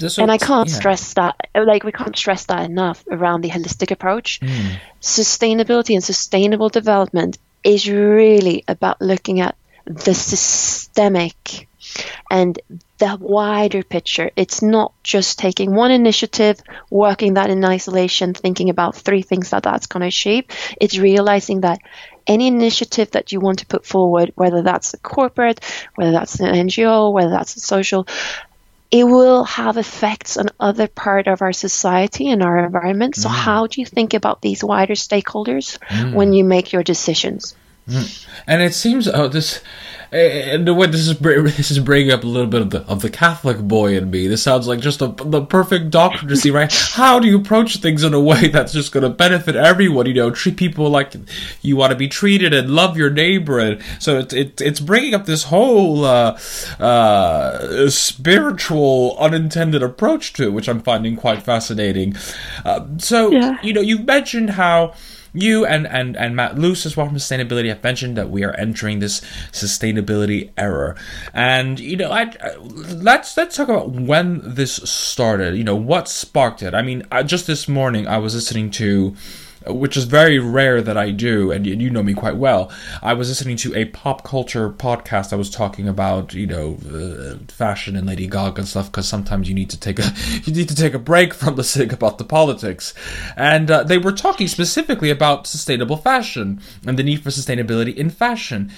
so, 0.07 0.21
and 0.21 0.31
I 0.31 0.38
can't 0.38 0.69
yeah. 0.69 0.75
stress 0.75 1.13
that, 1.15 1.36
like, 1.55 1.83
we 1.83 1.91
can't 1.91 2.15
stress 2.15 2.45
that 2.45 2.69
enough 2.69 3.03
around 3.09 3.41
the 3.41 3.50
holistic 3.50 3.89
approach. 3.89 4.39
Mm. 4.39 4.77
Sustainability 5.01 5.95
and 5.95 6.03
sustainable 6.03 6.69
development 6.69 7.39
is 7.63 7.89
really 7.89 8.63
about 8.67 9.01
looking 9.01 9.39
at 9.39 9.55
the 9.86 10.13
systemic 10.13 11.67
and 12.29 12.60
the 12.98 13.17
wider 13.19 13.84
picture. 13.84 14.31
It's 14.36 14.62
not 14.62 14.93
just 15.03 15.39
taking 15.39 15.74
one 15.74 15.91
initiative, 15.91 16.62
working 16.89 17.36
that 17.36 17.50
in 17.50 17.63
isolation, 17.63 18.34
thinking 18.34 18.69
about 18.69 18.96
three 18.96 19.22
things 19.22 19.51
that 19.51 19.63
that's 19.63 19.88
going 19.88 20.01
to 20.01 20.08
achieve. 20.08 20.46
It's 20.79 20.98
realizing 20.98 21.62
that 21.62 21.79
any 22.27 22.48
initiative 22.48 23.12
that 23.12 23.31
you 23.31 23.39
want 23.39 23.60
to 23.60 23.65
put 23.65 23.86
forward, 23.86 24.31
whether 24.36 24.62
that's 24.62 24.93
a 24.93 24.98
corporate, 24.98 25.62
whether 25.96 26.12
that's 26.12 26.39
an 26.39 26.53
NGO, 26.67 27.12
whether 27.12 27.31
that's 27.31 27.55
a 27.55 27.60
social, 27.60 28.08
it 28.91 29.03
will 29.03 29.43
have 29.43 29.77
effects 29.77 30.38
on 30.38 30.48
other 30.60 30.88
part 30.88 31.27
of 31.27 31.41
our 31.41 31.53
society 31.53 32.29
and 32.29 32.41
our 32.41 32.65
environment. 32.65 33.15
So, 33.15 33.29
mm. 33.29 33.34
how 33.34 33.67
do 33.67 33.81
you 33.81 33.86
think 33.86 34.13
about 34.13 34.41
these 34.41 34.63
wider 34.63 34.96
stakeholders 34.96 35.77
mm. 35.88 36.13
when 36.13 36.34
you 36.34 36.43
make 36.43 36.74
your 36.74 36.84
decisions? 36.84 37.55
Mm. 37.89 38.27
And 38.48 38.62
it 38.62 38.74
seems 38.74 39.08
oh 39.08 39.27
this 39.27 39.62
and 40.12 40.67
the 40.67 40.74
way 40.74 40.88
this 40.88 41.08
is 41.08 41.19
this 41.58 41.72
is 41.72 41.79
bringing 41.79 42.12
up 42.12 42.24
a 42.24 42.27
little 42.27 42.50
bit 42.50 42.62
of 42.62 42.69
the 42.72 42.81
of 42.84 43.01
the 43.01 43.10
Catholic 43.10 43.60
boy 43.60 43.96
in 43.96 44.10
me. 44.10 44.27
This 44.27 44.41
sounds 44.41 44.67
like 44.67 44.79
just 44.79 45.01
a, 45.01 45.08
the 45.08 45.46
perfect 45.46 45.91
doctor 45.91 46.27
to 46.27 46.36
see 46.36 46.50
right. 46.50 46.72
How 46.93 47.19
do 47.19 47.27
you 47.27 47.38
approach 47.38 47.77
things 47.77 48.03
in 48.03 48.13
a 48.13 48.19
way 48.19 48.48
that's 48.48 48.74
just 48.74 48.91
going 48.91 49.03
to 49.03 49.10
benefit 49.10 49.55
everyone? 49.55 50.08
You 50.08 50.15
know, 50.15 50.31
treat 50.31 50.58
people 50.58 50.89
like 50.89 51.13
you 51.62 51.75
want 51.75 51.91
to 51.91 51.98
be 51.98 52.08
treated 52.08 52.53
and 52.53 52.72
love 52.72 52.98
your 52.98 53.10
neighbor. 53.10 53.60
And 53.60 53.81
so 54.00 54.19
it, 54.19 54.34
it 54.34 54.62
it's 54.62 54.79
bringing 54.79 55.13
up 55.13 55.25
this 55.25 55.43
whole 55.43 56.05
uh, 56.05 56.39
uh, 56.79 57.89
spiritual 57.89 59.15
unintended 59.19 59.84
approach 59.84 60.34
to 60.34 60.43
it, 60.43 60.53
which 60.53 60.67
I'm 60.67 60.81
finding 60.81 61.15
quite 61.15 61.43
fascinating. 61.43 62.15
Uh, 62.65 62.86
so 62.98 63.31
yeah. 63.31 63.58
you 63.62 63.74
know, 63.74 63.81
you've 63.81 64.05
mentioned 64.05 64.51
how 64.51 64.96
you 65.33 65.65
and, 65.65 65.88
and, 65.88 66.17
and 66.17 66.36
Matt 66.36 66.57
Luce 66.57 66.86
as 66.86 66.98
well 66.98 67.07
from 67.07 67.17
Sustainability 67.17 67.69
have 67.69 67.83
mentioned 67.83 68.17
that 68.17 68.29
we 68.29 68.43
are 68.43 68.53
entering 68.55 69.00
this 69.00 69.21
sustainability 69.51 70.51
era. 70.57 70.95
And, 71.33 71.79
you 71.79 71.98
know, 71.98 72.12
I, 72.12 72.33
I, 72.41 72.55
let's, 72.57 73.36
let's 73.38 73.55
talk 73.55 73.69
about 73.69 73.91
when 73.91 74.41
this 74.43 74.75
started. 74.75 75.55
You 75.55 75.63
know, 75.63 75.75
what 75.75 76.07
sparked 76.07 76.63
it? 76.63 76.74
I 76.74 76.81
mean, 76.81 77.03
I, 77.12 77.24
just 77.24 77.48
this 77.48 77.67
morning 77.67 78.07
I 78.07 78.17
was 78.17 78.36
listening 78.36 78.71
to 78.71 79.15
which 79.68 79.98
is 79.98 80.06
very 80.06 80.39
rare 80.39 80.82
that 80.82 80.98
I 80.98 81.12
do, 81.12 81.51
and 81.51 81.66
you 81.66 81.89
know 81.89 82.04
me 82.04 82.13
quite 82.13 82.38
well. 82.38 82.72
I 83.01 83.13
was 83.13 83.30
listening 83.30 83.58
to 83.58 83.75
a 83.75 83.86
pop 83.86 84.24
culture 84.24 84.70
podcast. 84.70 85.34
I 85.34 85.36
was 85.36 85.50
talking 85.50 85.88
about 85.88 86.34
you 86.34 86.48
know 86.48 86.78
uh, 86.88 87.38
fashion 87.51 87.96
and 87.96 88.08
Lady 88.08 88.28
Gaga 88.28 88.62
and 88.62 88.68
stuff 88.68 88.92
because 88.92 89.08
sometimes 89.08 89.50
you 89.50 89.56
need 89.56 89.70
to 89.70 89.80
take 89.80 90.00
a 90.00 90.13
you 90.44 90.54
need 90.54 90.70
to 90.70 90.75
take 90.75 90.94
a 90.94 91.00
break 91.00 91.34
from 91.34 91.56
the 91.56 91.63
listening 91.63 91.94
about 91.94 92.18
the 92.18 92.24
politics, 92.24 92.94
and 93.36 93.70
uh, 93.70 93.84
they 93.84 93.98
were 93.98 94.12
talking 94.12 94.48
specifically 94.48 95.10
about 95.10 95.48
sustainable 95.48 95.98
fashion 95.98 96.62
and 96.86 96.98
the 96.98 97.04
need 97.04 97.22
for 97.24 97.30
sustainability 97.30 97.96
in 97.96 98.10
fashion. 98.10 98.72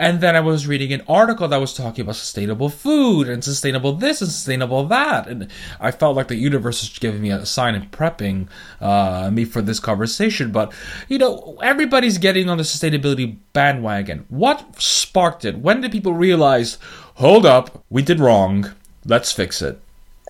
And 0.00 0.22
then 0.22 0.34
I 0.34 0.40
was 0.40 0.66
reading 0.66 0.94
an 0.94 1.02
article 1.06 1.46
that 1.46 1.58
was 1.58 1.74
talking 1.74 2.00
about 2.00 2.16
sustainable 2.16 2.70
food 2.70 3.28
and 3.28 3.44
sustainable 3.44 3.92
this 3.92 4.22
and 4.22 4.30
sustainable 4.30 4.86
that. 4.86 5.26
And 5.26 5.48
I 5.78 5.90
felt 5.90 6.16
like 6.16 6.28
the 6.28 6.36
universe 6.36 6.80
was 6.80 6.98
giving 6.98 7.20
me 7.20 7.30
a 7.30 7.44
sign 7.44 7.74
and 7.74 7.92
prepping 7.92 8.48
uh, 8.80 9.30
me 9.30 9.44
for 9.44 9.60
this 9.60 9.78
conversation. 9.78 10.52
But, 10.52 10.72
you 11.08 11.18
know, 11.18 11.58
everybody's 11.62 12.16
getting 12.16 12.48
on 12.48 12.56
the 12.56 12.62
sustainability 12.62 13.36
bandwagon. 13.52 14.24
What 14.30 14.80
sparked 14.80 15.44
it? 15.44 15.58
When 15.58 15.82
did 15.82 15.92
people 15.92 16.14
realize, 16.14 16.78
hold 17.16 17.44
up, 17.44 17.84
we 17.90 18.00
did 18.00 18.20
wrong, 18.20 18.72
let's 19.04 19.32
fix 19.32 19.60
it? 19.60 19.78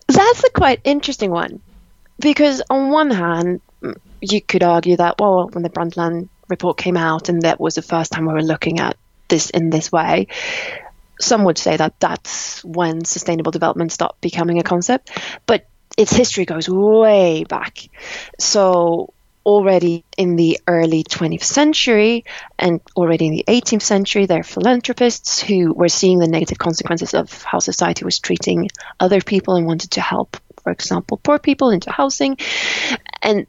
That's 0.09 0.43
a 0.43 0.51
quite 0.51 0.81
interesting 0.83 1.31
one. 1.31 1.61
Because 2.19 2.61
on 2.71 2.91
one 2.91 3.13
hand, 3.13 3.61
you 4.21 4.41
could 4.43 4.65
argue 4.65 4.97
that, 4.97 5.21
well, 5.21 5.49
when 5.53 5.63
the 5.63 5.71
Brundtland 5.71 6.29
report 6.49 6.77
came 6.77 6.97
out 6.97 7.29
and 7.29 7.43
that 7.43 7.61
was 7.61 7.77
the 7.77 7.83
first 7.83 8.11
time 8.11 8.27
we 8.27 8.33
were 8.33 8.43
looking 8.43 8.81
at 8.81 8.97
this 9.31 9.51
in 9.51 9.71
this 9.71 9.91
way, 9.91 10.27
some 11.21 11.45
would 11.45 11.59
say 11.59 11.77
that 11.77 11.99
that's 12.01 12.65
when 12.65 13.05
sustainable 13.05 13.53
development 13.53 13.93
stopped 13.93 14.21
becoming 14.21 14.59
a 14.59 14.63
concept, 14.63 15.11
but 15.47 15.67
its 15.97 16.13
history 16.13 16.45
goes 16.45 16.69
way 16.69 17.45
back. 17.45 17.89
So 18.39 19.13
already 19.45 20.05
in 20.17 20.37
the 20.37 20.61
early 20.67 21.03
20th 21.03 21.43
century 21.43 22.25
and 22.59 22.81
already 22.97 23.27
in 23.27 23.33
the 23.33 23.45
18th 23.49 23.83
century, 23.83 24.27
there 24.27 24.41
are 24.41 24.45
philanthropists 24.45 25.43
who 25.43 25.73
were 25.73 25.89
seeing 25.89 26.19
the 26.19 26.29
negative 26.29 26.59
consequences 26.59 27.15
of 27.15 27.43
how 27.43 27.59
society 27.59 28.05
was 28.05 28.19
treating 28.19 28.69
other 28.99 29.21
people 29.21 29.57
and 29.57 29.67
wanted 29.67 29.93
to 29.93 30.01
help, 30.01 30.37
for 30.63 30.73
example, 30.73 31.19
poor 31.23 31.39
people 31.39 31.71
into 31.71 31.91
housing. 31.91 32.37
And 33.23 33.47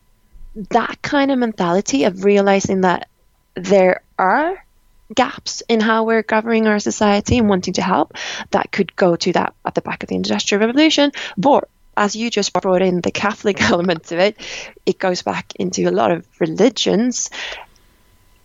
that 0.70 1.02
kind 1.02 1.32
of 1.32 1.40
mentality 1.40 2.06
of 2.06 2.26
realizing 2.26 2.82
that 2.82 3.08
there 3.56 4.02
are 4.18 4.64
gaps 5.14 5.62
in 5.68 5.80
how 5.80 6.04
we're 6.04 6.24
governing 6.24 6.68
our 6.68 6.80
society 6.80 7.38
and 7.38 7.50
wanting 7.50 7.74
to 7.74 7.82
help 7.82 8.14
that 8.52 8.72
could 8.72 8.96
go 8.96 9.16
to 9.16 9.34
that 9.34 9.54
at 9.66 9.76
the 9.76 9.82
back 9.82 10.04
of 10.04 10.10
the 10.10 10.16
industrial 10.16 10.66
revolution. 10.66 11.12
But 11.38 11.68
as 11.98 12.16
you 12.16 12.30
just 12.30 12.54
brought 12.54 12.82
in 12.82 13.02
the 13.02 13.12
catholic 13.12 13.62
element 13.70 14.06
to 14.06 14.18
it 14.18 14.38
it 14.86 14.98
goes 14.98 15.24
back 15.24 15.54
into 15.56 15.90
a 15.90 15.92
lot 15.92 16.10
of 16.10 16.26
religions 16.40 17.30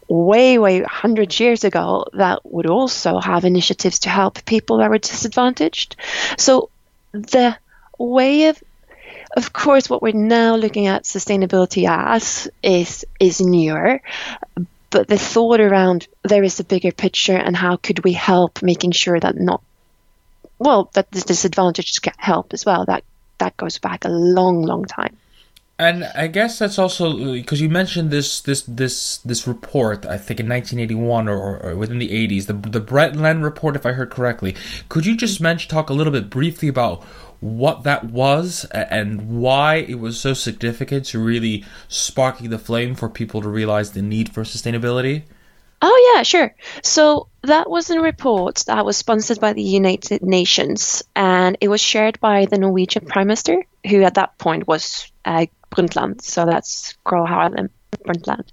way 0.09 0.59
way 0.59 0.81
100 0.81 1.39
years 1.41 1.65
ago 1.65 2.05
that 2.13 2.41
would 2.45 2.67
also 2.67 3.19
have 3.19 3.45
initiatives 3.45 4.01
to 4.01 4.09
help 4.09 4.45
people 4.45 4.79
that 4.79 4.91
were 4.91 4.99
disadvantaged. 4.99 5.97
So 6.39 6.71
the 7.13 7.57
way 7.99 8.49
of 8.49 8.63
of 9.37 9.53
course 9.53 9.91
what 9.91 10.03
we're 10.03 10.13
now 10.13 10.57
looking 10.57 10.87
at 10.87 11.05
sustainability 11.05 11.89
as 11.89 12.49
is 12.63 13.05
is 13.19 13.41
newer 13.41 14.01
but 14.97 15.09
the 15.09 15.19
thought 15.19 15.61
around 15.61 16.09
there 16.23 16.43
is 16.43 16.59
a 16.59 16.65
bigger 16.65 16.91
picture 16.91 17.37
and 17.37 17.55
how 17.55 17.77
could 17.77 18.03
we 18.03 18.15
help 18.15 18.63
making 18.63 18.93
sure 18.93 19.21
that 19.21 19.37
not 19.37 19.63
well 20.59 20.89
that 20.95 21.11
the 21.11 21.21
disadvantaged 21.21 22.01
get 22.01 22.15
help 22.17 22.55
as 22.55 22.65
well 22.65 22.87
that 22.87 23.05
that 23.37 23.55
goes 23.59 23.77
back 23.77 24.07
a 24.07 24.09
long 24.09 24.63
long 24.63 24.87
time 24.87 25.15
and 25.79 26.05
I 26.05 26.27
guess 26.27 26.59
that's 26.59 26.79
also 26.79 27.33
because 27.33 27.61
you 27.61 27.69
mentioned 27.69 28.11
this 28.11 28.41
this 28.41 28.63
this 28.63 29.19
this 29.19 29.47
report. 29.47 30.07
I 30.07 30.17
think 30.17 30.41
in 30.41 30.49
1981 30.49 31.29
or, 31.29 31.61
or 31.61 31.77
within 31.77 31.99
the 31.99 32.09
80s, 32.09 32.47
the 32.47 32.55
the 32.55 32.81
Brundtland 32.81 33.43
report, 33.43 33.77
if 33.77 33.85
I 33.85 33.93
heard 33.93 34.11
correctly. 34.11 34.57
Could 34.89 35.05
you 35.05 35.17
just 35.17 35.41
mention 35.41 35.71
talk 35.71 35.91
a 35.91 35.93
little 35.93 36.13
bit 36.13 36.31
briefly 36.31 36.69
about 36.69 37.05
what 37.41 37.83
that 37.83 38.05
was 38.05 38.65
and 38.73 39.41
why 39.41 39.77
it 39.77 39.99
was 39.99 40.19
so 40.19 40.33
significant 40.33 41.05
to 41.07 41.19
really 41.19 41.65
sparking 41.89 42.49
the 42.49 42.59
flame 42.59 42.95
for 42.95 43.11
people 43.11 43.43
to 43.43 43.49
realize 43.49 43.93
the 43.93 44.03
need 44.03 44.33
for 44.33 44.43
sustainability? 44.43 45.25
Oh, 45.83 46.15
yeah, 46.15 46.23
sure. 46.23 46.55
So 46.83 47.29
that 47.43 47.69
was 47.69 47.91
a 47.91 48.01
report 48.01 48.65
that 48.67 48.87
was 48.87 48.97
sponsored 48.97 49.41
by 49.41 49.53
the 49.53 49.63
United 49.63 50.23
Nations 50.23 51.03
and 51.15 51.59
it 51.61 51.69
was 51.69 51.83
shared 51.83 52.19
by 52.19 52.47
the 52.47 52.57
Norwegian 52.57 53.05
Prime 53.05 53.27
Minister, 53.27 53.63
who 53.87 54.03
at 54.03 54.15
that 54.15 54.39
point 54.39 54.67
was 54.67 55.13
uh, 55.27 55.47
Brundtland. 55.77 56.23
So 56.23 56.47
that's 56.47 56.97
Gro 57.05 57.27
Harlem 57.27 57.71
Brundtland. 58.05 58.49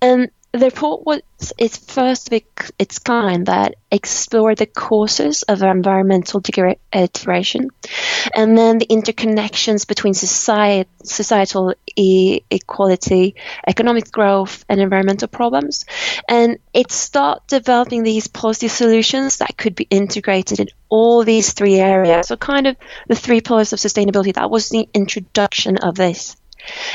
And 0.00 0.30
the 0.52 0.66
report 0.66 1.06
was 1.06 1.22
its 1.58 1.76
first 1.76 2.32
of 2.32 2.42
its 2.78 2.98
kind 2.98 3.46
that 3.46 3.76
explored 3.92 4.58
the 4.58 4.66
causes 4.66 5.44
of 5.44 5.62
environmental 5.62 6.40
degradation 6.40 7.68
uh, 7.82 8.30
and 8.34 8.58
then 8.58 8.78
the 8.78 8.86
interconnections 8.86 9.86
between 9.86 10.12
society, 10.12 10.90
societal 11.04 11.74
e- 11.94 12.40
equality, 12.50 13.36
economic 13.66 14.10
growth, 14.10 14.64
and 14.68 14.80
environmental 14.80 15.28
problems. 15.28 15.84
And 16.28 16.58
it 16.74 16.90
started 16.90 17.42
developing 17.46 18.02
these 18.02 18.26
policy 18.26 18.66
solutions 18.68 19.38
that 19.38 19.56
could 19.56 19.76
be 19.76 19.86
integrated 19.88 20.58
in 20.58 20.68
all 20.88 21.22
these 21.22 21.52
three 21.52 21.76
areas. 21.76 22.26
So, 22.26 22.36
kind 22.36 22.66
of 22.66 22.76
the 23.06 23.14
three 23.14 23.40
pillars 23.40 23.72
of 23.72 23.78
sustainability. 23.78 24.34
That 24.34 24.50
was 24.50 24.68
the 24.68 24.88
introduction 24.92 25.78
of 25.78 25.94
this. 25.94 26.36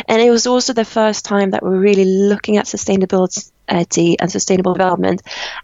And 0.08 0.22
it 0.22 0.30
was 0.30 0.48
also 0.48 0.74
the 0.74 0.86
first 0.86 1.26
time 1.26 1.52
that 1.52 1.64
we're 1.64 1.80
really 1.80 2.06
looking 2.06 2.58
at 2.58 2.66
sustainability 2.66 3.52
uh, 3.68 3.86
and 4.22 4.32
sustainable 4.32 4.74
development 4.74 5.22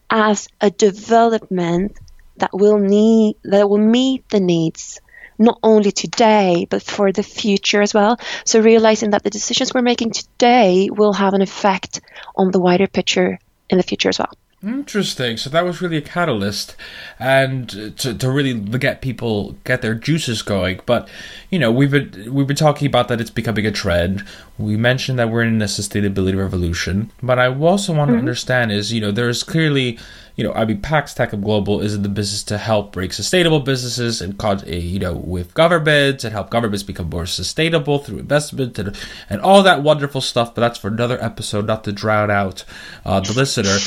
as 0.09 0.47
a 0.59 0.71
development 0.71 1.97
that 2.37 2.51
will 2.53 2.79
need 2.79 3.35
that 3.43 3.69
will 3.69 3.77
meet 3.77 4.27
the 4.29 4.39
needs 4.39 4.99
not 5.37 5.59
only 5.63 5.91
today, 5.91 6.67
but 6.69 6.83
for 6.83 7.11
the 7.11 7.23
future 7.23 7.81
as 7.81 7.93
well. 7.93 8.17
So 8.45 8.59
realizing 8.61 9.11
that 9.11 9.23
the 9.23 9.29
decisions 9.29 9.73
we're 9.73 9.81
making 9.81 10.11
today 10.11 10.89
will 10.91 11.13
have 11.13 11.33
an 11.33 11.41
effect 11.41 12.01
on 12.35 12.51
the 12.51 12.59
wider 12.59 12.87
picture 12.87 13.39
in 13.69 13.77
the 13.77 13.83
future 13.83 14.09
as 14.09 14.19
well. 14.19 14.31
Interesting. 14.63 15.37
So 15.37 15.49
that 15.49 15.65
was 15.65 15.81
really 15.81 15.97
a 15.97 16.01
catalyst, 16.01 16.75
and 17.17 17.67
to, 17.97 18.13
to 18.13 18.29
really 18.29 18.53
get 18.53 19.01
people 19.01 19.55
get 19.63 19.81
their 19.81 19.95
juices 19.95 20.43
going. 20.43 20.81
But 20.85 21.09
you 21.49 21.57
know, 21.57 21.71
we've 21.71 21.89
been 21.89 22.31
we've 22.31 22.45
been 22.45 22.55
talking 22.55 22.87
about 22.87 23.07
that 23.07 23.19
it's 23.19 23.31
becoming 23.31 23.65
a 23.65 23.71
trend. 23.71 24.23
We 24.59 24.77
mentioned 24.77 25.17
that 25.17 25.31
we're 25.31 25.41
in 25.41 25.59
a 25.63 25.65
sustainability 25.65 26.37
revolution, 26.37 27.11
but 27.23 27.39
I 27.39 27.47
also 27.47 27.91
want 27.91 28.09
mm-hmm. 28.09 28.17
to 28.17 28.19
understand 28.19 28.71
is 28.71 28.93
you 28.93 29.01
know 29.01 29.09
there's 29.11 29.41
clearly 29.41 29.97
you 30.41 30.47
know, 30.47 30.55
I 30.55 30.65
mean, 30.65 30.81
Pax 30.81 31.13
Tech 31.13 31.29
Global 31.39 31.81
is 31.81 31.93
in 31.93 32.01
the 32.01 32.09
business 32.09 32.41
to 32.45 32.57
help 32.57 32.93
break 32.93 33.13
sustainable 33.13 33.59
businesses 33.59 34.23
and, 34.23 34.43
eh, 34.43 34.77
you 34.77 34.97
know, 34.97 35.13
with 35.13 35.53
governments 35.53 36.23
and 36.23 36.33
help 36.33 36.49
governments 36.49 36.81
become 36.81 37.11
more 37.11 37.27
sustainable 37.27 37.99
through 37.99 38.17
investment 38.17 38.79
and, 38.79 38.97
and 39.29 39.39
all 39.41 39.61
that 39.61 39.83
wonderful 39.83 40.19
stuff. 40.19 40.55
But 40.55 40.61
that's 40.61 40.79
for 40.79 40.87
another 40.87 41.23
episode, 41.23 41.67
not 41.67 41.83
to 41.83 41.91
drown 41.91 42.31
out 42.31 42.63
uh, 43.05 43.19
the 43.19 43.33
listener. 43.33 43.77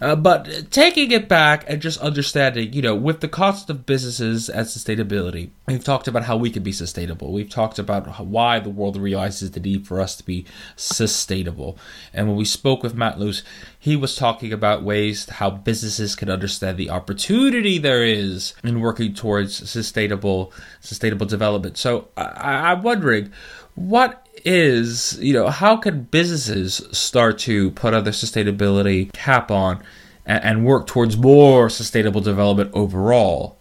Uh, 0.00 0.16
but 0.16 0.72
taking 0.72 1.12
it 1.12 1.28
back 1.28 1.64
and 1.68 1.80
just 1.80 2.00
understanding, 2.00 2.72
you 2.72 2.82
know, 2.82 2.96
with 2.96 3.20
the 3.20 3.28
cost 3.28 3.70
of 3.70 3.86
businesses 3.86 4.48
and 4.48 4.66
sustainability, 4.66 5.50
we've 5.68 5.84
talked 5.84 6.08
about 6.08 6.24
how 6.24 6.36
we 6.36 6.50
can 6.50 6.64
be 6.64 6.72
sustainable. 6.72 7.32
We've 7.32 7.48
talked 7.48 7.78
about 7.78 8.08
why 8.26 8.58
the 8.58 8.68
world 8.70 8.96
realizes 8.96 9.52
the 9.52 9.60
need 9.60 9.86
for 9.86 10.00
us 10.00 10.16
to 10.16 10.24
be 10.24 10.44
sustainable. 10.74 11.78
And 12.12 12.26
when 12.26 12.36
we 12.36 12.44
spoke 12.44 12.82
with 12.82 12.96
Matt 12.96 13.20
Luce, 13.20 13.44
he 13.82 13.96
was 13.96 14.14
talking 14.14 14.52
about 14.52 14.82
ways 14.82 15.28
how 15.28 15.48
businesses 15.48 16.14
can 16.14 16.30
understand 16.30 16.76
the 16.76 16.90
opportunity 16.90 17.78
there 17.78 18.04
is 18.04 18.52
in 18.62 18.80
working 18.80 19.14
towards 19.14 19.68
sustainable 19.68 20.52
sustainable 20.80 21.26
development. 21.26 21.78
So 21.78 22.08
I, 22.16 22.72
I'm 22.72 22.82
wondering 22.82 23.32
what 23.74 24.26
is 24.44 25.18
you 25.20 25.32
know 25.32 25.48
how 25.48 25.78
can 25.78 26.02
businesses 26.04 26.82
start 26.92 27.38
to 27.38 27.70
put 27.70 27.94
other 27.94 28.10
sustainability 28.10 29.10
cap 29.14 29.50
on 29.50 29.82
and, 30.26 30.44
and 30.44 30.64
work 30.66 30.86
towards 30.86 31.16
more 31.16 31.70
sustainable 31.70 32.20
development 32.20 32.70
overall? 32.74 33.56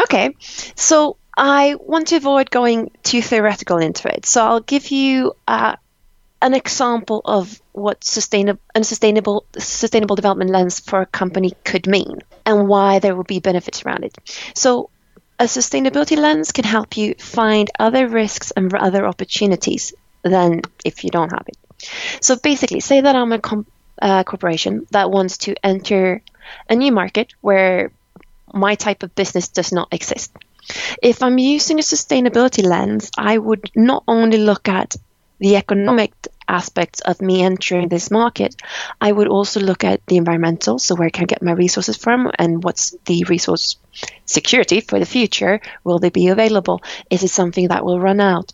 Okay, 0.00 0.34
so 0.76 1.18
I 1.36 1.76
want 1.78 2.08
to 2.08 2.16
avoid 2.16 2.50
going 2.50 2.90
too 3.02 3.20
theoretical 3.20 3.76
into 3.76 4.08
it. 4.08 4.24
So 4.24 4.42
I'll 4.42 4.60
give 4.60 4.90
you 4.90 5.34
uh, 5.46 5.76
an 6.42 6.54
example 6.54 7.22
of 7.24 7.60
what 7.72 8.04
sustainable 8.04 8.60
and 8.74 8.86
sustainable 8.86 10.16
development 10.16 10.50
lens 10.50 10.80
for 10.80 11.00
a 11.00 11.06
company 11.06 11.52
could 11.64 11.86
mean 11.86 12.18
and 12.44 12.68
why 12.68 12.98
there 12.98 13.14
would 13.14 13.26
be 13.26 13.40
benefits 13.40 13.84
around 13.84 14.04
it. 14.04 14.16
So 14.54 14.90
a 15.38 15.44
sustainability 15.44 16.16
lens 16.16 16.52
can 16.52 16.64
help 16.64 16.96
you 16.96 17.14
find 17.18 17.70
other 17.78 18.08
risks 18.08 18.50
and 18.50 18.72
other 18.74 19.06
opportunities 19.06 19.92
than 20.22 20.62
if 20.84 21.04
you 21.04 21.10
don't 21.10 21.30
have 21.30 21.46
it. 21.48 21.56
So 22.20 22.36
basically, 22.36 22.80
say 22.80 23.00
that 23.00 23.16
I'm 23.16 23.32
a 23.32 23.40
uh, 24.00 24.24
corporation 24.24 24.86
that 24.90 25.10
wants 25.10 25.38
to 25.38 25.54
enter 25.62 26.22
a 26.68 26.76
new 26.76 26.92
market 26.92 27.34
where 27.40 27.92
my 28.52 28.74
type 28.74 29.02
of 29.02 29.14
business 29.14 29.48
does 29.48 29.72
not 29.72 29.88
exist. 29.92 30.32
If 31.02 31.22
I'm 31.22 31.38
using 31.38 31.78
a 31.78 31.82
sustainability 31.82 32.64
lens, 32.64 33.10
I 33.16 33.38
would 33.38 33.70
not 33.74 34.02
only 34.08 34.38
look 34.38 34.68
at 34.68 34.96
the 35.38 35.56
economic 35.56 36.12
aspects 36.48 37.00
of 37.00 37.20
me 37.20 37.42
entering 37.42 37.88
this 37.88 38.10
market, 38.10 38.54
I 39.00 39.10
would 39.10 39.28
also 39.28 39.60
look 39.60 39.84
at 39.84 40.04
the 40.06 40.16
environmental. 40.16 40.78
So, 40.78 40.94
where 40.94 41.10
can 41.10 41.24
I 41.24 41.26
get 41.26 41.42
my 41.42 41.52
resources 41.52 41.96
from, 41.96 42.30
and 42.38 42.62
what's 42.62 42.94
the 43.04 43.24
resource 43.24 43.76
security 44.24 44.80
for 44.80 44.98
the 44.98 45.06
future? 45.06 45.60
Will 45.84 45.98
they 45.98 46.10
be 46.10 46.28
available? 46.28 46.82
Is 47.10 47.22
it 47.22 47.28
something 47.28 47.68
that 47.68 47.84
will 47.84 48.00
run 48.00 48.20
out? 48.20 48.52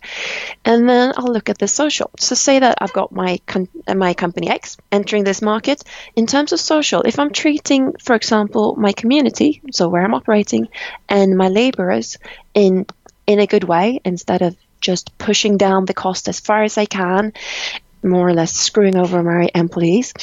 And 0.65 0.89
then 0.89 1.13
I'll 1.17 1.31
look 1.31 1.49
at 1.49 1.57
the 1.57 1.67
social. 1.67 2.09
So, 2.19 2.35
say 2.35 2.59
that 2.59 2.77
I've 2.81 2.93
got 2.93 3.11
my 3.11 3.39
my 3.87 4.13
company 4.13 4.49
X 4.49 4.77
entering 4.91 5.23
this 5.23 5.41
market. 5.41 5.83
In 6.15 6.27
terms 6.27 6.51
of 6.51 6.59
social, 6.59 7.01
if 7.01 7.19
I'm 7.19 7.31
treating, 7.31 7.93
for 8.03 8.15
example, 8.15 8.75
my 8.75 8.91
community, 8.91 9.61
so 9.71 9.89
where 9.89 10.03
I'm 10.03 10.13
operating, 10.13 10.67
and 11.07 11.37
my 11.37 11.47
laborers 11.49 12.17
in 12.53 12.85
in 13.25 13.39
a 13.39 13.47
good 13.47 13.63
way 13.63 14.01
instead 14.03 14.41
of 14.41 14.55
just 14.83 15.17
pushing 15.17 15.57
down 15.57 15.85
the 15.85 15.93
cost 15.93 16.27
as 16.29 16.39
far 16.39 16.63
as 16.63 16.77
I 16.77 16.85
can, 16.85 17.33
more 18.03 18.27
or 18.27 18.33
less 18.33 18.53
screwing 18.53 18.97
over 18.97 19.23
my 19.23 19.49
employees, 19.55 20.13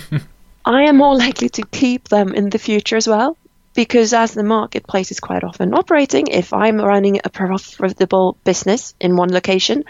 I 0.64 0.84
am 0.84 0.96
more 0.96 1.16
likely 1.16 1.48
to 1.50 1.62
keep 1.66 2.08
them 2.08 2.32
in 2.32 2.48
the 2.50 2.58
future 2.58 2.96
as 2.96 3.08
well. 3.08 3.36
Because 3.72 4.12
as 4.12 4.34
the 4.34 4.42
marketplace 4.42 5.10
is 5.12 5.20
quite 5.20 5.44
often 5.44 5.74
operating, 5.74 6.26
if 6.26 6.52
I'm 6.52 6.80
running 6.80 7.20
a 7.22 7.30
profitable 7.30 8.36
business 8.44 8.94
in 9.00 9.16
one 9.16 9.32
location, 9.32 9.84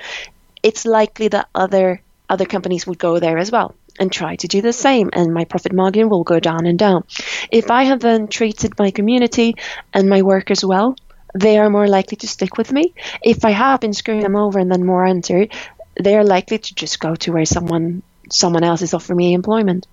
it's 0.62 0.84
likely 0.84 1.28
that 1.28 1.48
other 1.54 2.02
other 2.28 2.44
companies 2.44 2.86
would 2.86 2.98
go 2.98 3.18
there 3.18 3.38
as 3.38 3.50
well 3.50 3.74
and 3.98 4.12
try 4.12 4.36
to 4.36 4.46
do 4.46 4.62
the 4.62 4.72
same, 4.72 5.10
and 5.12 5.34
my 5.34 5.44
profit 5.44 5.72
margin 5.72 6.08
will 6.08 6.24
go 6.24 6.38
down 6.38 6.66
and 6.66 6.78
down. 6.78 7.04
If 7.50 7.70
I 7.70 7.84
have 7.84 8.00
then 8.00 8.28
treated 8.28 8.78
my 8.78 8.90
community 8.90 9.56
and 9.92 10.08
my 10.08 10.22
workers 10.22 10.64
well, 10.64 10.94
they 11.34 11.58
are 11.58 11.70
more 11.70 11.88
likely 11.88 12.16
to 12.16 12.28
stick 12.28 12.56
with 12.56 12.72
me. 12.72 12.94
If 13.22 13.44
I 13.44 13.50
have 13.50 13.80
been 13.80 13.92
screwing 13.92 14.22
them 14.22 14.36
over 14.36 14.58
and 14.58 14.70
then 14.70 14.84
more 14.84 15.04
entered, 15.04 15.52
they're 15.96 16.24
likely 16.24 16.58
to 16.58 16.74
just 16.74 17.00
go 17.00 17.14
to 17.16 17.32
where 17.32 17.44
someone 17.44 18.02
someone 18.32 18.62
else 18.62 18.82
is 18.82 18.94
offering 18.94 19.16
me 19.16 19.34
employment. 19.34 19.86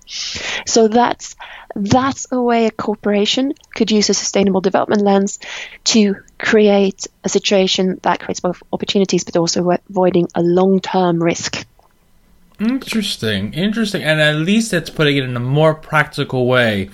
So 0.66 0.88
that's 0.88 1.36
that's 1.74 2.26
a 2.32 2.40
way 2.40 2.66
a 2.66 2.70
corporation 2.70 3.52
could 3.74 3.90
use 3.90 4.08
a 4.08 4.14
sustainable 4.14 4.60
development 4.60 5.02
lens 5.02 5.38
to 5.84 6.16
create 6.38 7.06
a 7.24 7.28
situation 7.28 7.98
that 8.02 8.20
creates 8.20 8.40
both 8.40 8.62
opportunities 8.72 9.24
but 9.24 9.36
also 9.36 9.70
avoiding 9.88 10.28
a 10.34 10.42
long-term 10.42 11.22
risk. 11.22 11.66
Interesting, 12.58 13.54
interesting, 13.54 14.02
and 14.02 14.20
at 14.20 14.36
least 14.36 14.72
it's 14.72 14.90
putting 14.90 15.16
it 15.16 15.24
in 15.24 15.36
a 15.36 15.40
more 15.40 15.74
practical 15.74 16.46
way 16.46 16.90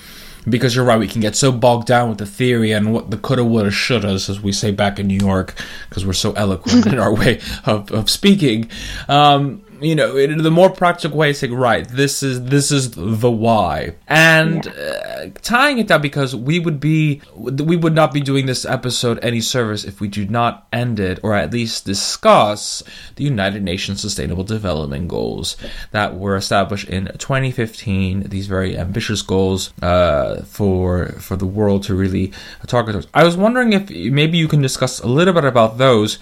because 0.48 0.74
you're 0.74 0.84
right, 0.84 0.98
we 0.98 1.08
can 1.08 1.20
get 1.20 1.36
so 1.36 1.50
bogged 1.52 1.86
down 1.86 2.08
with 2.08 2.18
the 2.18 2.26
theory 2.26 2.72
and 2.72 2.92
what 2.92 3.10
the 3.10 3.16
coulda, 3.16 3.44
woulda, 3.44 3.70
shouldas, 3.70 4.28
as 4.28 4.40
we 4.40 4.52
say 4.52 4.70
back 4.70 4.98
in 4.98 5.06
New 5.06 5.18
York, 5.18 5.54
because 5.88 6.04
we're 6.04 6.12
so 6.12 6.32
eloquent 6.32 6.86
in 6.92 6.98
our 6.98 7.14
way 7.14 7.40
of, 7.64 7.90
of 7.92 8.10
speaking. 8.10 8.70
Um, 9.08 9.62
you 9.84 9.94
know, 9.94 10.16
in 10.16 10.38
the 10.38 10.50
more 10.50 10.70
practical 10.70 11.18
way, 11.18 11.32
saying, 11.32 11.54
right, 11.54 11.86
this 11.88 12.22
is 12.22 12.44
this 12.44 12.70
is 12.70 12.92
the 12.92 13.30
why, 13.30 13.94
and 14.08 14.64
yeah. 14.64 14.72
uh, 14.72 15.30
tying 15.42 15.78
it 15.78 15.88
down 15.88 16.02
because 16.02 16.34
we 16.34 16.58
would 16.58 16.80
be 16.80 17.20
we 17.34 17.76
would 17.76 17.94
not 17.94 18.12
be 18.12 18.20
doing 18.20 18.46
this 18.46 18.64
episode 18.64 19.18
any 19.22 19.40
service 19.40 19.84
if 19.84 20.00
we 20.00 20.08
do 20.08 20.26
not 20.26 20.66
end 20.72 21.00
it 21.00 21.20
or 21.22 21.34
at 21.34 21.52
least 21.52 21.84
discuss 21.84 22.82
the 23.16 23.24
United 23.24 23.62
Nations 23.62 24.00
Sustainable 24.00 24.44
Development 24.44 25.08
Goals 25.08 25.56
that 25.90 26.16
were 26.16 26.36
established 26.36 26.88
in 26.88 27.06
2015. 27.18 28.24
These 28.24 28.46
very 28.46 28.78
ambitious 28.78 29.22
goals 29.22 29.72
uh, 29.82 30.42
for 30.42 31.08
for 31.18 31.36
the 31.36 31.46
world 31.46 31.82
to 31.84 31.94
really 31.94 32.32
target 32.66 32.94
those. 32.94 33.06
I 33.14 33.24
was 33.24 33.36
wondering 33.36 33.72
if 33.72 33.90
maybe 33.90 34.38
you 34.38 34.48
can 34.48 34.62
discuss 34.62 35.00
a 35.00 35.06
little 35.06 35.34
bit 35.34 35.44
about 35.44 35.78
those 35.78 36.18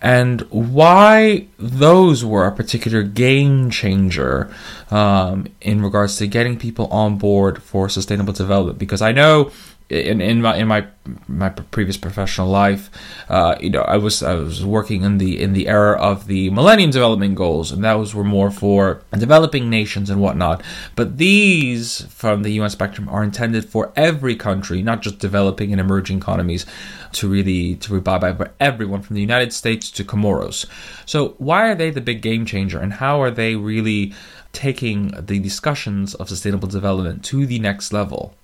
and 0.00 0.40
why 0.50 1.46
those 1.58 2.24
were 2.24 2.46
a 2.46 2.52
particular 2.52 3.01
game 3.02 3.70
changer 3.70 4.54
um, 4.90 5.46
in 5.60 5.82
regards 5.82 6.16
to 6.16 6.26
getting 6.26 6.58
people 6.58 6.86
on 6.88 7.18
board 7.18 7.62
for 7.62 7.88
sustainable 7.88 8.32
development. 8.32 8.78
Because 8.78 9.02
I 9.02 9.12
know 9.12 9.50
in, 9.92 10.22
in 10.22 10.40
my 10.40 10.56
in 10.56 10.68
my 10.68 10.86
my 11.28 11.50
previous 11.50 11.96
professional 11.98 12.48
life, 12.48 12.90
uh, 13.28 13.56
you 13.60 13.68
know, 13.68 13.82
I 13.82 13.98
was 13.98 14.22
I 14.22 14.34
was 14.34 14.64
working 14.64 15.02
in 15.02 15.18
the 15.18 15.40
in 15.40 15.52
the 15.52 15.68
era 15.68 15.98
of 16.00 16.26
the 16.26 16.48
Millennium 16.50 16.90
Development 16.90 17.34
Goals, 17.34 17.70
and 17.70 17.84
those 17.84 18.14
were 18.14 18.24
more 18.24 18.50
for 18.50 19.02
developing 19.12 19.68
nations 19.68 20.08
and 20.08 20.20
whatnot. 20.20 20.62
But 20.96 21.18
these 21.18 22.02
from 22.06 22.42
the 22.42 22.52
UN 22.52 22.70
spectrum 22.70 23.08
are 23.10 23.22
intended 23.22 23.66
for 23.66 23.92
every 23.94 24.34
country, 24.34 24.82
not 24.82 25.02
just 25.02 25.18
developing 25.18 25.72
and 25.72 25.80
emerging 25.80 26.18
economies, 26.18 26.64
to 27.12 27.28
really 27.28 27.76
to 27.76 27.96
abide 27.96 28.38
by, 28.38 28.50
everyone 28.60 29.02
from 29.02 29.14
the 29.14 29.20
United 29.20 29.52
States 29.52 29.90
to 29.90 30.04
Comoros. 30.04 30.64
So 31.04 31.34
why 31.36 31.68
are 31.68 31.74
they 31.74 31.90
the 31.90 32.00
big 32.00 32.22
game 32.22 32.46
changer, 32.46 32.80
and 32.80 32.94
how 32.94 33.20
are 33.20 33.30
they 33.30 33.56
really 33.56 34.14
taking 34.52 35.08
the 35.08 35.38
discussions 35.38 36.14
of 36.14 36.28
sustainable 36.28 36.68
development 36.68 37.24
to 37.26 37.44
the 37.44 37.58
next 37.58 37.92
level? 37.92 38.34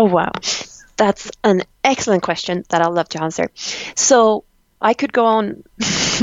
Oh, 0.00 0.04
wow. 0.04 0.32
That's 0.96 1.30
an 1.44 1.62
excellent 1.84 2.22
question 2.22 2.64
that 2.70 2.80
I'd 2.80 2.88
love 2.88 3.10
to 3.10 3.22
answer. 3.22 3.50
So 3.96 4.44
I 4.80 4.94
could 4.94 5.12
go 5.12 5.26
on 5.26 5.62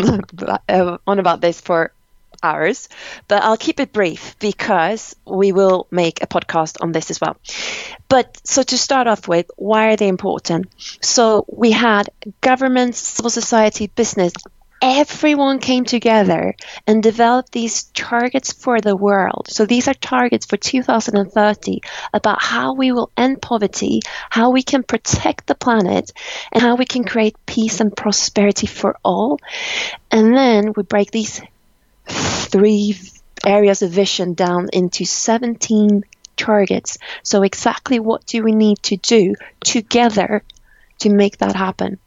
uh, 0.68 0.98
on 1.06 1.20
about 1.20 1.42
this 1.42 1.62
for 1.62 1.94
hours, 2.42 2.90
but 3.28 3.44
I'll 3.44 3.58
keep 3.58 3.80
it 3.80 3.94
brief 3.94 4.36
because 4.40 5.16
we 5.26 5.52
will 5.52 5.88
make 5.92 6.24
a 6.24 6.28
podcast 6.28 6.78
on 6.82 6.92
this 6.92 7.12
as 7.12 7.22
well. 7.22 7.38
But 8.10 8.40
so 8.44 8.64
to 8.64 8.78
start 8.78 9.08
off 9.08 9.28
with, 9.28 9.52
why 9.58 9.90
are 9.90 9.96
they 9.98 10.08
important? 10.08 10.68
So 11.04 11.46
we 11.48 11.72
had 11.72 12.10
governments, 12.42 13.00
civil 13.00 13.30
society, 13.32 13.88
business 13.88 14.34
everyone 14.82 15.60
came 15.60 15.86
together 15.86 16.56
and 16.86 17.02
developed 17.02 17.52
these 17.52 17.84
targets 17.84 18.54
for 18.54 18.80
the 18.80 18.96
world. 18.96 19.48
So 19.50 19.66
these 19.66 19.88
are 19.88 19.94
targets 19.94 20.46
for 20.46 20.58
2030 20.58 21.82
about 22.14 22.42
how 22.42 22.74
we 22.74 22.92
will 22.92 23.12
end 23.18 23.42
poverty, 23.42 24.02
how 24.30 24.52
we 24.52 24.64
can 24.64 24.84
protect 24.84 25.48
the 25.48 25.56
planet, 25.56 26.12
and 26.52 26.62
how 26.62 26.76
we 26.76 26.86
can 26.86 27.04
create 27.04 27.36
peace 27.46 27.80
and 27.80 27.96
prosperity 27.96 28.68
for 28.68 28.98
all. 29.04 29.40
And 30.12 30.36
then 30.36 30.74
we 30.76 30.84
break 30.84 31.12
these 31.12 31.42
three 32.08 32.96
areas 33.46 33.82
of 33.82 33.92
vision 33.92 34.34
down 34.34 34.70
into 34.74 35.06
17 35.06 36.04
targets. 36.36 36.98
So 37.24 37.42
exactly 37.44 38.00
what 38.00 38.26
do 38.26 38.44
we 38.44 38.54
need 38.54 38.82
to 38.84 38.98
do 38.98 39.36
together 39.64 40.44
to 41.00 41.10
make 41.10 41.38
that 41.38 41.56
happen? 41.56 42.00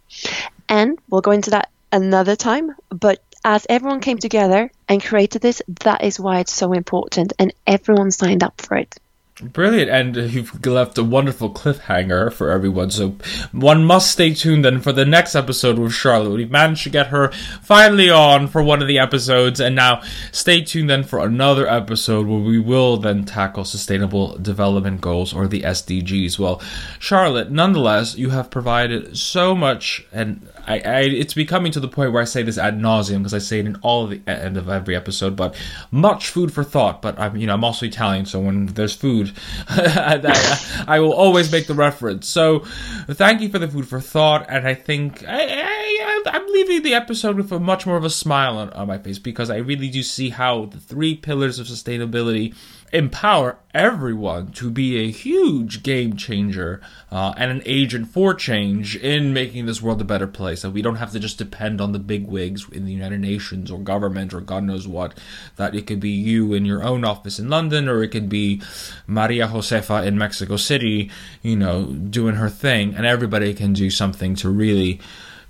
And 0.69 0.99
we'll 1.09 1.21
go 1.21 1.33
into 1.33 1.51
that 1.51 1.71
another 1.93 2.37
time, 2.37 2.75
but 2.91 3.23
as 3.45 3.67
everyone 3.69 4.01
came 4.01 4.19
together 4.19 4.71
and 4.89 5.03
created 5.03 5.43
this, 5.43 5.63
that 5.83 6.05
is 6.05 6.21
why 6.21 6.41
it's 6.41 6.53
so 6.53 6.73
important, 6.73 7.33
and 7.39 7.53
everyone 7.67 8.11
signed 8.11 8.43
up 8.43 8.61
for 8.61 8.77
it. 8.77 8.99
Brilliant, 9.43 9.91
and 9.91 10.17
you've 10.31 10.67
left 10.67 10.99
a 10.99 11.05
wonderful 11.05 11.51
cliffhanger 11.51 12.31
for 12.31 12.51
everyone. 12.51 12.91
So 12.91 13.17
one 13.53 13.87
must 13.87 14.11
stay 14.11 14.35
tuned 14.35 14.67
then 14.67 14.83
for 14.83 14.93
the 14.93 15.07
next 15.07 15.35
episode 15.35 15.79
with 15.79 15.95
Charlotte. 15.95 16.35
We've 16.35 16.51
managed 16.51 16.83
to 16.85 16.91
get 16.91 17.07
her 17.07 17.33
finally 17.63 18.11
on 18.11 18.49
for 18.49 18.63
one 18.63 18.83
of 18.83 18.89
the 18.89 18.99
episodes, 18.99 19.59
and 19.59 19.75
now 19.75 20.03
stay 20.31 20.61
tuned 20.61 20.91
then 20.91 21.05
for 21.05 21.21
another 21.21 21.67
episode 21.67 22.27
where 22.27 22.41
we 22.41 22.59
will 22.59 22.99
then 22.99 23.25
tackle 23.25 23.65
Sustainable 23.65 24.37
Development 24.37 25.01
Goals 25.01 25.33
or 25.33 25.47
the 25.49 25.63
SDGs. 25.63 26.39
Well, 26.39 26.61
Charlotte, 26.99 27.51
nonetheless, 27.51 28.17
you 28.17 28.31
have 28.31 28.51
provided 28.51 29.17
so 29.17 29.55
much, 29.55 30.07
and 30.13 30.47
I, 30.67 30.81
I, 30.81 31.01
it's 31.01 31.35
becoming 31.35 31.73
to 31.73 31.81
the 31.81 31.89
point 31.89 32.13
where 32.13 32.23
I 32.23 32.25
say 32.25 32.43
this 32.43 32.59
ad 32.59 32.79
nauseum 32.79 33.19
because 33.19 33.35
I 33.35 33.39
say 33.39 33.61
it 33.61 33.67
in 33.67 33.77
all 33.77 34.05
of 34.05 34.11
the 34.11 34.21
end 34.27 34.57
of 34.57 34.69
every 34.69 34.97
episode. 34.97 35.37
But 35.37 35.55
much 35.91 36.29
food 36.29 36.53
for 36.53 36.65
thought. 36.65 37.03
But 37.03 37.19
I'm, 37.19 37.37
you 37.37 37.47
know, 37.47 37.55
I'm 37.55 37.65
also 37.65 37.87
Italian, 37.87 38.27
so 38.27 38.41
when 38.41 38.67
there's 38.67 38.95
food, 38.95 39.33
I, 39.69 40.85
I, 40.87 41.01
will 41.01 41.13
always 41.13 41.51
make 41.51 41.67
the 41.67 41.75
reference. 41.75 42.29
So 42.29 42.61
thank 43.09 43.41
you 43.41 43.49
for 43.49 43.59
the 43.59 43.69
food 43.69 43.89
for 43.89 44.01
thought, 44.01 44.47
and 44.49 44.67
I 44.67 44.75
think 44.75 45.25
I, 45.27 46.10
I'm 46.27 46.47
leaving 46.47 46.83
the 46.83 46.95
episode 46.95 47.37
with 47.37 47.53
a 47.53 47.61
much 47.61 47.87
more 47.87 47.97
of 47.97 48.05
a 48.05 48.11
smile 48.11 48.59
on, 48.59 48.71
on 48.71 48.89
my 48.89 48.99
face 48.99 49.19
because 49.19 49.51
I 49.51 49.57
really 49.57 49.89
do 49.89 50.03
see 50.03 50.31
how 50.31 50.67
the 50.67 50.79
three 50.79 51.15
pillars 51.15 51.59
of 51.59 51.67
sustainability 51.67 52.55
empower 52.93 53.57
everyone 53.73 54.51
to 54.51 54.71
be 54.71 54.97
a 54.99 55.11
huge 55.11 55.83
game 55.83 56.17
changer 56.17 56.81
uh, 57.11 57.33
and 57.37 57.51
an 57.51 57.63
agent 57.65 58.09
for 58.09 58.35
change 58.35 58.97
in 58.97 59.33
making 59.33 59.67
this 59.67 59.81
world 59.81 60.01
a 60.01 60.05
better 60.05 60.27
place. 60.27 60.63
That 60.63 60.71
we 60.71 60.83
don't 60.83 60.97
have 60.97 61.13
to 61.13 61.21
just 61.21 61.39
depend 61.39 61.81
on 61.81 61.93
the 61.93 61.99
big 61.99 62.27
wigs 62.27 62.69
in 62.71 62.85
the 62.85 62.93
United 62.93 63.21
Nations 63.21 63.71
or 63.71 63.79
government 63.79 64.35
or 64.35 64.41
God 64.41 64.65
knows 64.65 64.89
what. 64.89 65.17
That 65.57 65.75
it 65.75 65.87
could 65.87 66.01
be 66.01 66.11
you 66.11 66.53
in 66.53 66.65
your 66.65 66.83
own 66.83 67.05
office 67.05 67.39
in 67.39 67.49
London 67.49 67.89
or 67.89 68.03
it 68.03 68.09
could 68.09 68.29
be 68.29 68.61
Maria 69.07 69.47
Josefa 69.47 70.05
in 70.05 70.19
Mexico 70.19 70.57
City, 70.57 71.11
you 71.43 71.57
know, 71.57 71.85
doing 71.85 72.37
her 72.37 72.49
thing, 72.49 72.95
and 72.95 73.07
everybody 73.07 73.55
can 73.55 73.73
do 73.73 73.91
something 73.91 74.35
to 74.37 74.51
really 74.51 75.01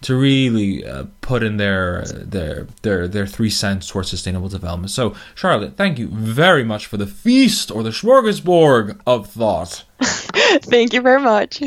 to 0.02 0.16
really 0.16 0.84
uh, 0.84 1.06
put 1.20 1.42
in 1.42 1.56
their 1.58 2.04
their 2.06 2.66
their 2.82 3.08
their 3.08 3.26
three 3.26 3.50
cents 3.50 3.88
towards 3.88 4.08
sustainable 4.08 4.48
development. 4.48 4.90
So, 4.90 5.14
Charlotte, 5.34 5.76
thank 5.76 5.98
you 5.98 6.08
very 6.08 6.64
much 6.64 6.86
for 6.86 6.96
the 6.96 7.06
feast 7.06 7.70
or 7.70 7.82
the 7.82 7.90
smorgasbord 7.90 8.98
of 9.06 9.26
thought. 9.28 9.84
thank 10.00 10.94
you 10.94 11.02
very 11.02 11.20
much. 11.20 11.62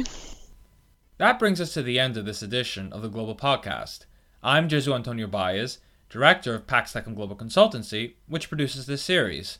That 1.17 1.39
brings 1.39 1.61
us 1.61 1.73
to 1.75 1.83
the 1.83 1.99
end 1.99 2.17
of 2.17 2.25
this 2.25 2.41
edition 2.41 2.91
of 2.91 3.03
the 3.03 3.09
Global 3.09 3.35
Podcast. 3.35 4.05
I'm 4.41 4.67
Jesu 4.67 4.93
Antonio 4.93 5.27
Baez, 5.27 5.77
director 6.09 6.55
of 6.55 6.65
Pax 6.67 6.93
Tecum 6.93 7.15
Global 7.15 7.35
Consultancy, 7.35 8.13
which 8.27 8.49
produces 8.49 8.87
this 8.87 9.03
series. 9.03 9.59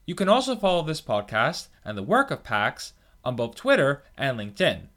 You 0.05 0.15
can 0.15 0.29
also 0.29 0.55
follow 0.55 0.83
this 0.83 1.01
podcast 1.01 1.67
and 1.85 1.97
the 1.97 2.03
work 2.03 2.31
of 2.31 2.43
PAX 2.43 2.93
on 3.23 3.35
both 3.35 3.55
Twitter 3.55 4.03
and 4.17 4.37
LinkedIn. 4.37 4.87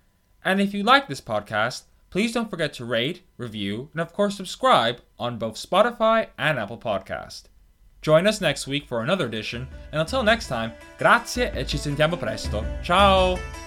And 0.44 0.60
if 0.60 0.74
you 0.74 0.82
like 0.82 1.08
this 1.08 1.20
podcast, 1.20 1.82
please 2.10 2.32
don't 2.32 2.50
forget 2.50 2.72
to 2.74 2.84
rate, 2.84 3.22
review, 3.36 3.90
and 3.92 4.00
of 4.00 4.12
course 4.12 4.36
subscribe 4.36 5.00
on 5.18 5.38
both 5.38 5.54
Spotify 5.54 6.28
and 6.38 6.58
Apple 6.58 6.78
Podcast. 6.78 7.44
Join 8.02 8.26
us 8.26 8.40
next 8.40 8.66
week 8.66 8.86
for 8.86 9.02
another 9.02 9.26
edition, 9.26 9.66
and 9.90 10.00
until 10.00 10.22
next 10.22 10.46
time, 10.46 10.72
grazie 10.98 11.50
e 11.52 11.64
ci 11.64 11.76
sentiamo 11.76 12.16
presto. 12.16 12.64
Ciao! 12.82 13.65